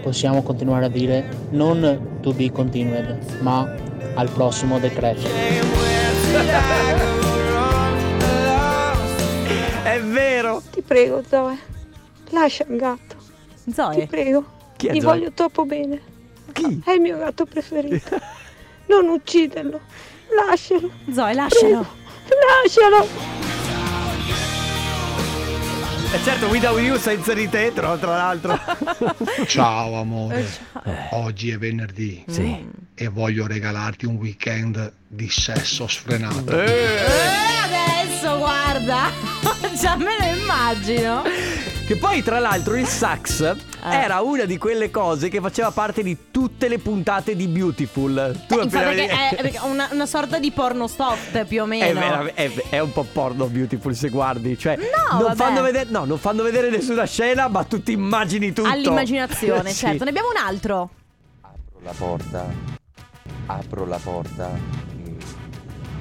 possiamo 0.04 0.42
continuare 0.42 0.84
a 0.84 0.88
dire 0.90 1.26
non 1.52 2.18
to 2.20 2.34
be 2.34 2.52
continued, 2.52 3.38
ma 3.40 3.74
al 4.14 4.28
prossimo 4.28 4.78
decreto. 4.78 5.26
È 9.82 10.00
vero. 10.02 10.60
Ti 10.70 10.82
prego, 10.82 11.22
Zoe, 11.26 11.56
lascia 12.30 12.66
il 12.68 12.76
gatto. 12.76 13.16
Zoe? 13.72 14.00
Ti 14.00 14.06
prego. 14.06 14.44
Chi 14.76 14.88
è 14.88 14.92
Ti 14.92 15.00
Zoe? 15.00 15.10
voglio 15.14 15.32
troppo 15.32 15.64
bene. 15.64 15.98
Chi? 16.52 16.82
È 16.84 16.90
il 16.90 17.00
mio 17.00 17.16
gatto 17.16 17.46
preferito. 17.46 18.18
non 18.86 19.08
ucciderlo. 19.08 19.80
Lascialo. 20.46 20.90
Zoe, 21.10 21.32
lascialo. 21.32 21.86
Lascialo. 22.62 23.43
E 26.14 26.22
certo, 26.22 26.46
Without 26.46 26.78
You 26.80 26.96
senza 26.96 27.34
di 27.34 27.48
te, 27.48 27.72
tra 27.74 27.96
tra 27.96 28.16
l'altro. 28.16 28.58
Ciao 29.46 29.98
amore, 29.98 30.46
Eh. 30.84 31.08
oggi 31.10 31.50
è 31.50 31.58
venerdì 31.58 32.24
Sì. 32.28 32.64
e 32.94 33.08
voglio 33.08 33.46
regalarti 33.48 34.06
un 34.06 34.14
weekend 34.16 34.92
di 35.08 35.28
sesso 35.28 35.88
sfrenato. 35.88 36.56
Eh, 36.62 36.96
adesso 37.64 38.38
guarda, 38.38 39.10
già 39.80 39.96
me 39.96 40.16
lo 40.20 40.40
immagino. 40.40 41.22
Che 41.86 41.96
poi, 41.96 42.22
tra 42.22 42.38
l'altro, 42.38 42.76
il 42.76 42.86
sax 42.86 43.42
Eh. 43.42 43.56
era 43.94 44.22
una 44.22 44.44
di 44.46 44.56
quelle 44.56 44.90
cose 44.90 45.28
che 45.28 45.38
faceva 45.40 45.70
parte 45.70 46.02
di 46.02 46.16
tutte 46.30 46.66
le 46.68 46.78
puntate 46.78 47.36
di 47.36 47.46
Beautiful. 47.46 48.34
Tu 48.48 48.54
Infatti 48.58 48.76
appena 48.76 48.90
perché 48.90 49.46
è, 49.50 49.52
è 49.52 49.60
una, 49.64 49.88
una 49.92 50.06
sorta 50.06 50.38
di 50.38 50.50
porno 50.50 50.86
soft 50.88 51.44
più 51.44 51.60
o 51.62 51.66
meno. 51.66 52.00
È, 52.00 52.32
è- 52.32 52.64
è 52.70 52.78
un 52.78 52.90
po' 52.90 53.02
porno 53.04 53.46
Beautiful 53.48 53.94
se 53.94 54.08
guardi. 54.08 54.56
Cioè, 54.58 54.76
No, 54.78 55.20
non 55.20 55.36
fanno 55.36 55.60
vedere, 55.60 55.90
no, 55.90 56.06
non 56.06 56.18
fanno 56.18 56.42
vedere 56.42 56.70
nessuna 56.70 57.04
scena, 57.04 57.48
ma 57.48 57.64
tu 57.64 57.82
ti 57.82 57.92
immagini 57.92 58.54
tutto. 58.54 58.66
All'immaginazione, 58.66 59.68
Sì. 59.74 59.76
certo. 59.84 60.04
Ne 60.04 60.10
abbiamo 60.10 60.28
un 60.30 60.42
altro. 60.42 60.90
la 61.82 61.92
porta, 61.94 62.46
apro 63.46 63.84
la 63.84 63.98
porta. 64.02 64.48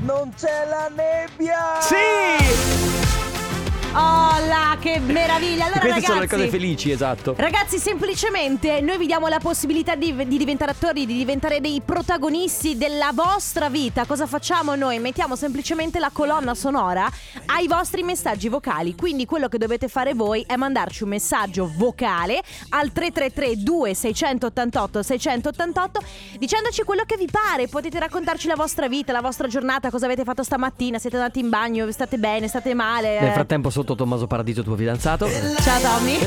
Non 0.05 0.31
c'è 0.37 0.65
la 0.69 0.89
nebbia! 0.95 1.79
Sì! 1.81 3.02
Oh 3.95 4.47
là, 4.47 4.75
che 4.79 4.99
meraviglia. 4.99 5.65
Allora 5.65 5.79
Queste 5.81 6.01
sono 6.01 6.13
le 6.19 6.19
ragazzi 6.21 6.35
cose 6.35 6.49
felici, 6.49 6.89
esatto. 6.89 7.35
Ragazzi, 7.37 7.77
semplicemente 7.77 8.81
noi 8.81 8.97
vi 8.97 9.05
diamo 9.05 9.27
la 9.27 9.37
possibilità 9.37 9.93
di, 9.93 10.15
di 10.27 10.37
diventare 10.37 10.71
attori, 10.71 11.05
di 11.05 11.15
diventare 11.15 11.61
dei 11.61 11.79
protagonisti 11.85 12.75
della 12.75 13.11
vostra 13.13 13.69
vita. 13.69 14.05
Cosa 14.05 14.25
facciamo 14.25 14.73
noi? 14.73 14.97
Mettiamo 14.97 15.35
semplicemente 15.35 15.99
la 15.99 16.09
colonna 16.11 16.55
sonora 16.55 17.07
ai 17.45 17.67
vostri 17.67 18.01
messaggi 18.01 18.49
vocali. 18.49 18.95
Quindi 18.95 19.27
quello 19.27 19.47
che 19.47 19.59
dovete 19.59 19.87
fare 19.87 20.15
voi 20.15 20.43
è 20.47 20.55
mandarci 20.55 21.03
un 21.03 21.09
messaggio 21.09 21.71
vocale 21.75 22.41
al 22.69 22.91
333 22.91 23.61
2688 23.61 25.03
688 25.03 26.01
dicendoci 26.39 26.81
quello 26.81 27.03
che 27.05 27.15
vi 27.15 27.27
pare. 27.29 27.67
Potete 27.67 27.99
raccontarci 27.99 28.47
la 28.47 28.55
vostra 28.55 28.87
vita, 28.87 29.11
la 29.11 29.21
vostra 29.21 29.47
giornata, 29.47 29.91
cosa 29.91 30.05
avete 30.05 30.23
fatto 30.23 30.41
stamattina, 30.41 30.97
siete 30.97 31.17
andati 31.17 31.39
in 31.39 31.49
bagno, 31.49 31.91
state 31.91 32.17
bene, 32.17 32.47
state 32.47 32.73
male. 32.73 33.19
Nel 33.19 33.33
frattempo, 33.33 33.69
sotto 33.83 33.95
Tommaso 33.95 34.27
Paradiso, 34.27 34.63
tuo 34.63 34.75
fidanzato. 34.75 35.27
Ciao 35.61 35.79
Tommy. 35.81 36.17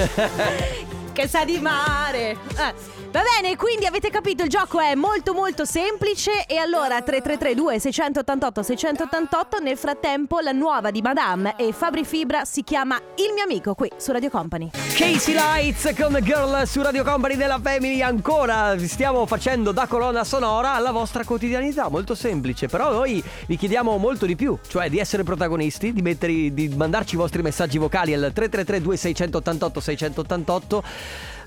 che 1.16 1.26
sa 1.26 1.46
di 1.46 1.58
mare. 1.58 2.36
Eh, 2.58 2.96
Va 3.16 3.22
bene, 3.40 3.56
quindi 3.56 3.86
avete 3.86 4.10
capito, 4.10 4.42
il 4.42 4.50
gioco 4.50 4.78
è 4.78 4.94
molto 4.94 5.32
molto 5.32 5.64
semplice. 5.64 6.44
E 6.46 6.58
allora 6.58 7.00
3332 7.00 7.78
688 7.80 8.62
688 8.62 9.58
nel 9.60 9.78
frattempo 9.78 10.40
la 10.40 10.52
nuova 10.52 10.90
di 10.90 11.00
Madame 11.00 11.54
e 11.56 11.72
Fabri 11.72 12.04
Fibra 12.04 12.44
si 12.44 12.62
chiama 12.62 13.00
Il 13.14 13.32
mio 13.32 13.44
amico 13.44 13.74
qui 13.74 13.90
su 13.96 14.12
Radio 14.12 14.28
Company. 14.28 14.68
Casey 14.94 15.32
Lights 15.32 15.94
con 15.98 16.18
Girl 16.20 16.66
su 16.66 16.82
Radio 16.82 17.04
Company 17.04 17.36
della 17.36 17.58
Family. 17.62 18.02
Ancora 18.02 18.76
stiamo 18.80 19.24
facendo 19.24 19.72
da 19.72 19.86
colonna 19.86 20.22
sonora 20.22 20.74
alla 20.74 20.90
vostra 20.90 21.24
quotidianità. 21.24 21.88
Molto 21.88 22.14
semplice 22.14 22.66
però 22.66 22.92
noi 22.92 23.24
vi 23.46 23.56
chiediamo 23.56 23.96
molto 23.96 24.26
di 24.26 24.36
più 24.36 24.58
cioè 24.68 24.90
di 24.90 24.98
essere 24.98 25.22
protagonisti 25.22 25.94
di, 25.94 26.02
mettere, 26.02 26.52
di 26.52 26.68
mandarci 26.68 27.14
i 27.14 27.18
vostri 27.18 27.40
messaggi 27.40 27.78
vocali 27.78 28.12
al 28.12 28.30
333 28.34 28.82
2688 28.82 29.80
688 29.80 30.84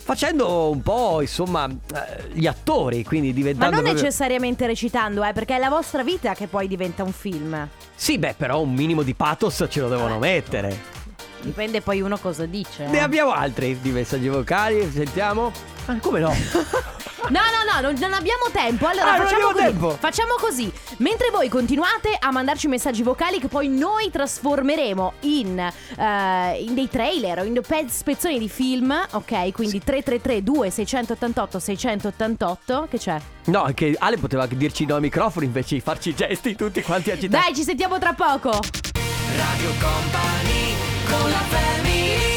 facendo 0.02 0.70
un 0.72 0.82
po' 0.82 1.22
insomma 1.22 1.68
eh, 1.68 2.30
gli 2.34 2.48
attori 2.48 3.04
quindi 3.04 3.28
Ma 3.30 3.34
diventando 3.36 3.76
non 3.76 3.84
proprio- 3.84 4.04
necessariamente 4.04 4.66
recitando, 4.66 5.24
eh, 5.24 5.34
perché 5.34 5.56
è 5.56 5.60
la 5.60 5.70
vostra 5.70 6.04
vita 6.04 6.34
che 6.34 6.48
poi 6.48 6.68
diventa 6.68 7.04
un 7.04 7.12
film. 7.12 7.68
sì 7.96 8.18
beh 8.18 8.34
però 8.38 8.60
un 8.62 8.74
minimo 8.74 9.04
di 9.04 9.14
pathos 9.14 9.66
ce 9.70 9.80
lo 9.82 9.88
devono 9.90 10.18
mettere 10.18 10.98
Dipende 11.42 11.80
poi 11.82 12.02
uno 12.02 12.18
cosa 12.18 12.46
dice. 12.46 12.84
eh. 12.84 12.88
ne 12.88 13.00
abbiamo 13.02 13.32
altri 13.32 13.80
di 13.80 13.92
messaggi 13.92 14.28
vocali 14.28 14.90
sentiamo 14.92 15.52
ah, 15.86 15.96
come 16.02 16.20
no 16.20 16.34
No, 17.30 17.40
no, 17.40 17.72
no, 17.74 17.82
non, 17.82 17.96
non 18.00 18.14
abbiamo 18.14 18.46
tempo. 18.52 18.88
Allora 18.88 19.14
Ah, 19.14 19.18
non 19.18 19.26
facciamo 19.28 19.48
abbiamo 19.50 19.52
così. 19.52 19.64
tempo. 19.80 19.98
Facciamo 20.00 20.34
così. 20.40 20.72
Mentre 20.98 21.30
voi 21.32 21.50
continuate 21.50 22.16
a 22.20 22.32
mandarci 22.32 22.68
messaggi 22.68 23.04
vocali 23.04 23.40
che 23.40 23.48
poi 23.48 23.68
noi 23.68 24.10
trasformeremo 24.10 25.14
in, 25.22 25.60
eh, 25.60 26.54
in 26.62 26.74
dei 26.74 26.90
trailer 26.90 27.40
o 27.40 27.44
in 27.44 27.54
dei 27.54 27.64
spezzoni 27.90 28.40
di 28.40 28.50
film, 28.50 28.92
ok? 29.12 29.52
Quindi 29.52 29.80
333 29.84 30.44
2688 30.44 31.60
688 31.60 32.88
che 32.90 32.98
c'è? 32.98 33.18
No, 33.46 33.64
anche 33.64 33.96
Ale 33.98 34.18
poteva 34.18 34.46
dirci 34.48 34.86
no 34.86 34.96
ai 34.96 35.02
microfoni 35.02 35.46
invece 35.46 35.76
di 35.76 35.82
farci 35.82 36.14
gesti 36.16 36.56
tutti 36.56 36.82
quanti 36.82 37.12
agitati. 37.12 37.44
Dai, 37.46 37.56
ci 37.56 37.64
sentiamo 37.64 38.00
tra 38.00 38.14
poco. 38.14 38.50
Radio 38.50 39.70
Company 39.80 40.74
con 41.08 41.30
la 41.30 41.38
family 41.50 42.29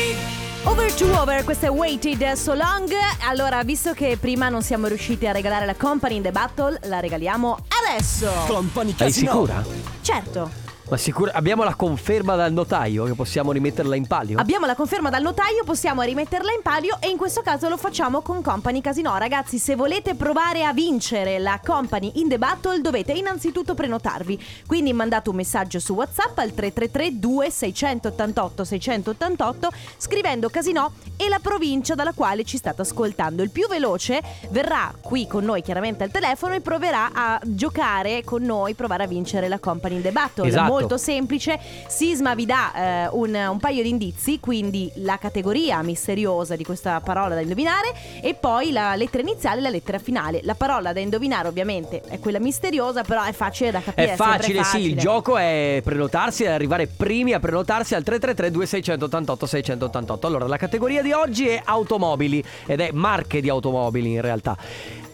Over 0.64 0.94
to 0.94 1.20
over, 1.20 1.42
questo 1.42 1.66
è 1.66 1.70
Waited 1.70 2.32
So 2.32 2.54
Long. 2.54 2.88
Allora, 3.28 3.64
visto 3.64 3.92
che 3.94 4.16
prima 4.18 4.48
non 4.48 4.62
siamo 4.62 4.86
riusciti 4.86 5.26
a 5.26 5.32
regalare 5.32 5.66
la 5.66 5.74
Company 5.74 6.16
in 6.16 6.22
the 6.22 6.30
Battle, 6.30 6.78
la 6.84 7.00
regaliamo 7.00 7.58
adesso. 7.84 8.30
Company 8.46 8.94
Sei 8.96 9.06
Casino. 9.08 9.30
sicura? 9.32 9.64
Certo. 10.02 10.61
Ma 10.92 10.98
sicuro 10.98 11.30
abbiamo 11.32 11.64
la 11.64 11.74
conferma 11.74 12.36
dal 12.36 12.52
notaio 12.52 13.04
che 13.04 13.14
possiamo 13.14 13.50
rimetterla 13.50 13.96
in 13.96 14.06
palio? 14.06 14.38
Abbiamo 14.38 14.66
la 14.66 14.74
conferma 14.74 15.08
dal 15.08 15.22
notaio, 15.22 15.64
possiamo 15.64 16.02
rimetterla 16.02 16.52
in 16.52 16.60
palio 16.62 16.98
e 17.00 17.08
in 17.08 17.16
questo 17.16 17.40
caso 17.40 17.70
lo 17.70 17.78
facciamo 17.78 18.20
con 18.20 18.42
Company 18.42 18.82
Casino. 18.82 19.16
Ragazzi, 19.16 19.56
se 19.56 19.74
volete 19.74 20.14
provare 20.14 20.66
a 20.66 20.74
vincere 20.74 21.38
la 21.38 21.58
Company 21.64 22.12
in 22.16 22.28
the 22.28 22.36
Battle 22.36 22.82
dovete 22.82 23.12
innanzitutto 23.12 23.72
prenotarvi. 23.72 24.38
Quindi 24.66 24.92
mandate 24.92 25.30
un 25.30 25.36
messaggio 25.36 25.78
su 25.78 25.94
WhatsApp 25.94 26.36
al 26.36 26.52
333 26.52 27.18
2688 27.18 28.62
688 28.62 29.72
scrivendo 29.96 30.50
Casino 30.50 30.92
e 31.16 31.30
la 31.30 31.38
provincia 31.38 31.94
dalla 31.94 32.12
quale 32.12 32.44
ci 32.44 32.58
state 32.58 32.82
ascoltando. 32.82 33.42
Il 33.42 33.50
più 33.50 33.66
veloce 33.66 34.20
verrà 34.50 34.92
qui 35.00 35.26
con 35.26 35.42
noi 35.42 35.62
chiaramente 35.62 36.04
al 36.04 36.10
telefono 36.10 36.52
e 36.52 36.60
proverà 36.60 37.12
a 37.14 37.40
giocare 37.42 38.24
con 38.24 38.42
noi, 38.42 38.74
provare 38.74 39.04
a 39.04 39.06
vincere 39.06 39.48
la 39.48 39.58
Company 39.58 39.94
in 39.94 40.02
the 40.02 40.12
Battle. 40.12 40.46
Esatto. 40.46 40.81
Molto 40.82 40.96
semplice. 40.96 41.58
Sisma 41.86 42.34
vi 42.34 42.46
dà 42.46 42.72
eh, 42.74 43.08
un, 43.12 43.34
un 43.34 43.58
paio 43.58 43.82
di 43.82 43.88
indizi, 43.88 44.40
quindi 44.40 44.90
la 44.96 45.18
categoria 45.18 45.82
misteriosa 45.82 46.56
di 46.56 46.64
questa 46.64 47.00
parola 47.00 47.34
da 47.34 47.40
indovinare 47.40 47.92
e 48.20 48.34
poi 48.34 48.72
la 48.72 48.94
lettera 48.94 49.22
iniziale 49.22 49.58
e 49.58 49.62
la 49.62 49.70
lettera 49.70 49.98
finale. 49.98 50.40
La 50.42 50.54
parola 50.54 50.92
da 50.92 51.00
indovinare 51.00 51.48
ovviamente 51.48 52.02
è 52.02 52.18
quella 52.18 52.38
misteriosa, 52.38 53.02
però 53.02 53.22
è 53.24 53.32
facile 53.32 53.70
da 53.70 53.80
capire. 53.80 54.12
È 54.12 54.16
sempre 54.16 54.24
facile, 54.24 54.64
sì, 54.64 54.76
il 54.76 54.82
facile. 54.82 55.00
gioco 55.00 55.36
è 55.36 55.80
prenotarsi 55.82 56.44
e 56.44 56.48
arrivare 56.48 56.86
primi 56.86 57.32
a 57.32 57.40
prenotarsi 57.40 57.94
al 57.94 58.02
333 58.02 58.50
2688 58.50 59.46
688. 59.46 60.26
Allora, 60.26 60.46
la 60.46 60.56
categoria 60.56 61.02
di 61.02 61.12
oggi 61.12 61.48
è 61.48 61.60
automobili 61.64 62.42
ed 62.66 62.80
è 62.80 62.90
marche 62.92 63.40
di 63.40 63.48
automobili 63.48 64.12
in 64.12 64.20
realtà. 64.20 64.56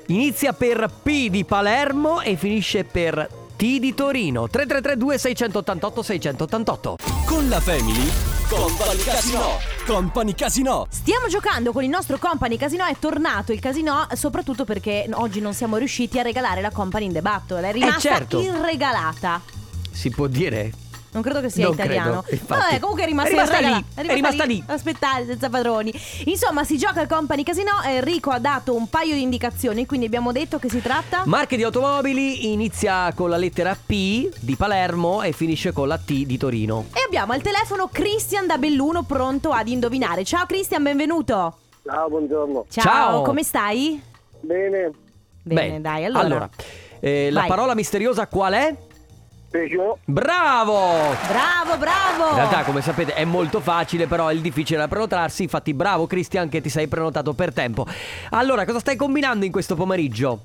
Inizia 0.07 0.55
per 0.55 0.91
P 1.03 1.29
di 1.29 1.45
Palermo 1.45 2.23
e 2.23 2.37
finisce 2.37 2.85
per 2.85 3.38
T 3.59 3.81
di 3.81 3.93
Torino. 3.93 4.47
333 4.47 4.97
2688 4.97 6.03
688. 6.05 6.97
Con 7.27 7.49
la 7.49 7.59
Family, 7.59 8.09
Company 8.49 9.03
Casino. 9.03 9.59
Company 9.85 10.35
Casino. 10.37 10.87
Stiamo 10.89 11.27
giocando 11.27 11.73
con 11.73 11.83
il 11.83 11.89
nostro 11.89 12.19
Company 12.19 12.57
Casino, 12.57 12.85
è 12.85 12.95
tornato 13.01 13.51
il 13.51 13.59
casino 13.59 14.07
soprattutto 14.13 14.65
perché 14.65 15.09
oggi 15.15 15.41
non 15.41 15.55
siamo 15.55 15.77
riusciti 15.77 16.21
a 16.21 16.23
regalare 16.23 16.61
la 16.61 16.71
Company 16.71 17.07
in 17.07 17.13
the 17.13 17.21
Battle, 17.21 17.69
è 17.69 17.73
rimasta 17.73 17.99
certo. 17.99 18.41
irregalata. 18.41 19.43
Si 19.91 20.09
può 20.11 20.29
dire? 20.29 20.71
Non 21.11 21.23
credo 21.23 21.41
che 21.41 21.49
sia 21.49 21.65
Non 21.65 21.73
italiano. 21.73 22.23
credo. 22.23 22.43
Vabbè, 22.47 22.79
comunque 22.81 23.05
è 23.05 23.07
rimasta, 23.07 23.31
È 23.31 23.33
rimasta 23.33 23.59
lì, 23.61 23.85
è 23.95 24.15
rimasta 24.15 24.45
lì. 24.45 24.63
Aspettare 24.67 25.25
senza 25.27 25.49
padroni. 25.49 25.93
Insomma, 26.27 26.65
si 26.65 26.77
gioca 26.77 27.01
al 27.01 27.07
Company 27.09 27.43
Casino. 27.43 27.71
Enrico 27.85 28.31
ha 28.31 28.39
dato 28.39 28.75
un 28.75 28.89
paio 28.89 29.15
di 29.15 29.23
indicazioni, 29.23 29.87
quindi 29.87 30.05
abbiamo 30.07 30.33
detto 30.33 30.59
che 30.59 30.69
si 30.69 30.83
tratta. 30.83 31.23
Marche 31.25 31.57
di 31.57 31.63
automobili 31.63 32.53
inizia 32.53 33.11
con 33.15 33.31
la 33.31 33.39
lettera 33.39 33.75
P 33.75 34.29
di 34.41 34.55
Palermo 34.57 35.23
e 35.23 35.33
finisce 35.33 35.73
con 35.73 35.89
la 35.89 35.97
T 35.97 36.13
di 36.25 36.37
Torino. 36.37 36.87
E 36.93 37.01
abbiamo 37.07 37.33
al 37.33 37.41
telefono 37.41 37.89
Christian 37.91 38.47
da 38.47 38.59
Belluno 38.59 39.03
pronto 39.05 39.51
ad 39.51 39.67
indovinare. 39.69 40.25
Ciao 40.25 40.45
Christian, 40.47 40.83
benvenuto. 40.83 41.57
Ciao, 41.85 42.09
buongiorno. 42.11 42.67
Ciao, 42.69 42.83
Ciao. 42.85 43.23
come 43.23 43.43
stai? 43.43 44.01
Bene. 44.41 44.91
Bene, 45.43 45.71
Beh, 45.77 45.81
dai, 45.81 46.05
allora. 46.05 46.47
eh, 47.01 47.31
la 47.31 47.45
parola 47.47 47.75
misteriosa 47.75 48.27
qual 48.27 48.53
è? 48.53 48.77
Peugeot. 49.51 49.99
Bravo! 50.05 51.15
Bravo, 51.27 51.77
bravo. 51.79 52.29
In 52.31 52.35
realtà, 52.37 52.65
come 52.65 52.83
sapete, 52.83 53.15
è 53.15 53.25
molto 53.25 53.61
facile, 53.61 54.07
però 54.07 54.29
è 54.29 54.35
il 54.35 54.41
difficile 54.41 54.79
da 54.79 54.89
prenotarsi. 54.89 55.43
Infatti, 55.43 55.73
bravo 55.75 56.07
Cristian 56.07 56.49
che 56.49 56.61
ti 56.61 56.69
sei 56.69 56.87
prenotato 56.87 57.33
per 57.33 57.53
tempo. 57.53 57.87
Allora, 58.31 58.65
cosa 58.65 58.79
stai 58.81 58.97
combinando 58.97 59.45
in 59.47 59.53
questo 59.53 59.75
pomeriggio? 59.75 60.43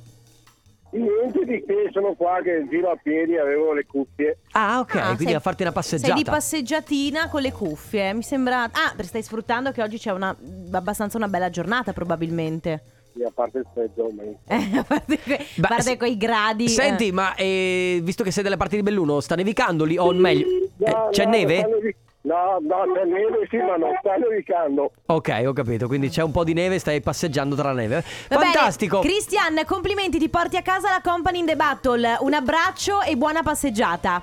Niente 0.92 1.40
di 1.46 1.64
che, 1.66 1.90
sono 1.92 2.14
qua 2.14 2.40
che 2.44 2.68
giro 2.70 2.92
a 2.92 2.98
piedi, 3.02 3.36
avevo 3.36 3.74
le 3.74 3.84
cuffie. 3.88 4.38
Ah, 4.52 4.78
ok, 4.80 4.96
Ah, 4.96 5.06
quindi 5.08 5.24
sei- 5.26 5.34
a 5.34 5.40
farti 5.40 5.64
una 5.64 5.72
Sei 5.72 5.82
passeggiata. 5.82 6.14
di 6.14 6.24
passeggiatina 6.24 7.30
con 7.30 7.42
le 7.42 7.52
cuffie. 7.52 8.14
Mi 8.14 8.22
sembra. 8.22 8.64
Ah, 8.66 8.94
stai 9.02 9.24
sfruttando 9.24 9.72
che 9.72 9.82
oggi 9.82 9.98
c'è 9.98 10.12
una 10.12 10.36
abbastanza 10.72 11.18
una 11.18 11.28
bella 11.28 11.50
giornata, 11.50 11.94
probabilmente. 11.94 12.84
Sì, 13.16 13.24
a 13.24 13.32
parte 13.34 13.60
il 13.60 13.68
freddo, 13.74 14.10
ma... 14.12 14.24
Eh, 14.56 14.78
a 14.78 14.84
parte, 14.84 15.20
que- 15.20 15.46
Beh, 15.56 15.98
quei 15.98 16.18
gradi. 16.18 16.68
Senti, 16.68 17.08
eh. 17.10 17.12
ma 17.12 17.36
eh, 17.36 18.00
visto 18.04 18.24
che 18.24 18.32
sei 18.32 18.44
dalle 18.44 18.58
parti 18.58 18.76
di 18.78 18.84
Belluno, 18.84 19.20
sta 19.20 19.36
nevicando 19.36 19.84
lì? 19.84 19.98
O 19.98 20.12
meglio, 20.14 20.48
eh, 20.48 20.70
No, 20.92 21.10
c'è 21.12 21.26
no, 21.26 21.30
neve? 21.30 21.96
No, 22.22 22.58
no, 22.62 22.94
c'è 22.94 23.04
neve 23.04 23.48
sì, 23.50 23.58
ma 23.58 23.76
non 23.76 23.94
sta 24.00 24.16
nevicando. 24.16 24.92
Ok, 25.08 25.44
ho 25.46 25.54
capito. 25.54 25.88
Quindi 25.88 26.10
c'è 26.10 26.24
un 26.24 26.32
po' 26.32 26.44
di 26.44 26.54
neve, 26.54 26.80
stai 26.80 27.02
passeggiando 27.02 27.54
tra 27.56 27.74
la 27.74 27.82
neve. 27.82 28.04
Va 28.30 28.38
bene. 28.38 28.52
Fantastico. 28.52 29.00
Cristian, 29.00 29.62
complimenti, 29.66 30.18
ti 30.18 30.30
porti 30.30 30.56
a 30.56 30.62
casa 30.62 30.90
la 30.90 31.02
company 31.04 31.40
in 31.40 31.46
the 31.46 31.56
battle. 31.56 32.18
Un 32.22 32.34
abbraccio 32.34 33.02
e 33.02 33.18
buona 33.18 33.44
passeggiata. 33.44 34.22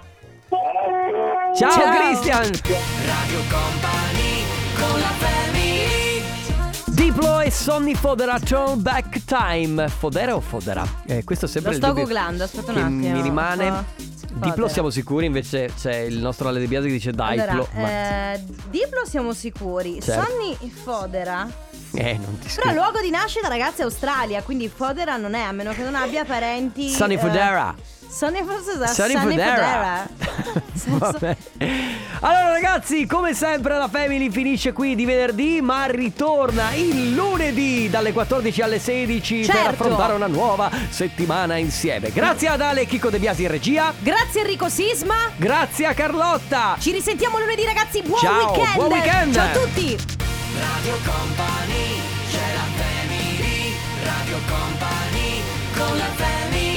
Ciao, 0.49 1.71
Ciao. 1.71 1.95
Christian. 1.95 2.43
Radio 2.43 3.41
Company 3.49 4.45
con 4.77 4.99
la 4.99 5.13
family 5.19 5.60
Diplo 7.21 7.41
e 7.41 7.51
Sonny 7.51 7.95
Fodera, 7.95 8.39
Turn 8.41 8.81
Back 8.81 9.25
Time. 9.27 9.87
Fodera 9.89 10.35
o 10.35 10.41
Fodera? 10.41 10.83
Eh, 11.07 11.23
questo 11.23 11.45
è 11.45 11.49
sempre 11.51 11.73
Lo 11.73 11.77
sto 11.77 11.93
googlando, 11.93 12.45
aspetta 12.45 12.71
un 12.71 12.77
che 12.77 12.83
attimo. 12.83 13.13
Mi 13.13 13.21
rimane. 13.21 13.71
Fo- 13.71 14.09
Diplo 14.33 14.69
siamo 14.69 14.89
sicuri, 14.89 15.27
invece 15.27 15.71
c'è 15.79 15.97
il 15.97 16.17
nostro 16.17 16.49
Ale 16.49 16.61
De 16.61 16.67
Biasi 16.67 16.87
che 16.87 16.93
dice 16.95 17.11
Diplo. 17.11 17.25
Allora, 17.27 17.69
ma... 17.75 18.33
eh, 18.33 18.45
Diplo 18.71 19.05
siamo 19.05 19.35
sicuri. 19.35 20.01
Certo. 20.01 20.25
Sonny 20.31 20.57
Fodera. 20.83 21.47
Eh, 21.93 22.13
non 22.15 22.39
ti 22.39 22.49
Però 22.55 22.69
scrivo. 22.69 22.81
luogo 22.81 23.01
di 23.03 23.11
nascita, 23.11 23.49
ragazzi, 23.49 23.83
è 23.83 23.85
Australia. 23.85 24.43
Quindi 24.43 24.71
Fodera 24.75 25.19
non 25.19 25.35
è, 25.35 25.43
a 25.43 25.53
meno 25.53 25.73
che 25.73 25.83
non 25.83 25.97
abbia 25.97 26.25
parenti. 26.25 26.89
Sonny 26.89 27.17
eh, 27.17 27.19
Fodera. 27.19 27.75
Sonny 28.11 28.43
Fodera. 28.45 28.87
Sonny. 28.89 29.15
Fodera. 29.17 30.07
Vabbè. 30.85 31.37
Allora 32.21 32.51
ragazzi, 32.51 33.07
come 33.07 33.35
sempre 33.35 33.77
la 33.79 33.89
Family 33.89 34.31
finisce 34.31 34.73
qui 34.73 34.95
di 34.95 35.05
venerdì, 35.05 35.61
ma 35.61 35.85
ritorna 35.87 36.73
il 36.75 37.15
lunedì 37.15 37.89
dalle 37.89 38.13
14 38.13 38.63
alle 38.63 38.79
16 38.81 39.37
per 39.47 39.55
Certo. 39.55 39.69
affrontare 39.69 40.15
una 40.15 40.27
nuova 40.27 40.71
settimana 40.89 41.57
insieme. 41.57 42.11
Grazie 42.11 42.49
ad 42.49 42.61
Ale 42.61 42.81
e 42.83 42.87
Chico 42.87 43.11
De 43.11 43.19
Biasi 43.19 43.43
in 43.43 43.49
regia. 43.49 43.93
Grazie 43.99 44.41
Enrico 44.41 44.69
Sisma. 44.69 45.31
Grazie 45.37 45.87
a 45.87 45.95
Carlotta. 45.95 46.77
Ci 46.79 46.91
risentiamo 46.93 47.39
lunedì, 47.39 47.65
ragazzi. 47.65 48.03
Buon 48.03 48.19
Ciao, 48.21 48.51
weekend. 48.51 48.75
buon 48.75 48.91
weekend. 48.91 49.35
Ciao 49.35 49.47
a 49.47 49.51
tutti. 49.53 49.97
Radio 50.59 50.95
Company 51.05 52.01
c'è 52.31 52.55
la 52.55 52.83
family 52.83 53.75
Radio 54.05 54.37
Company 54.49 55.43
con 55.77 55.97
la 55.97 56.05
family 56.17 56.70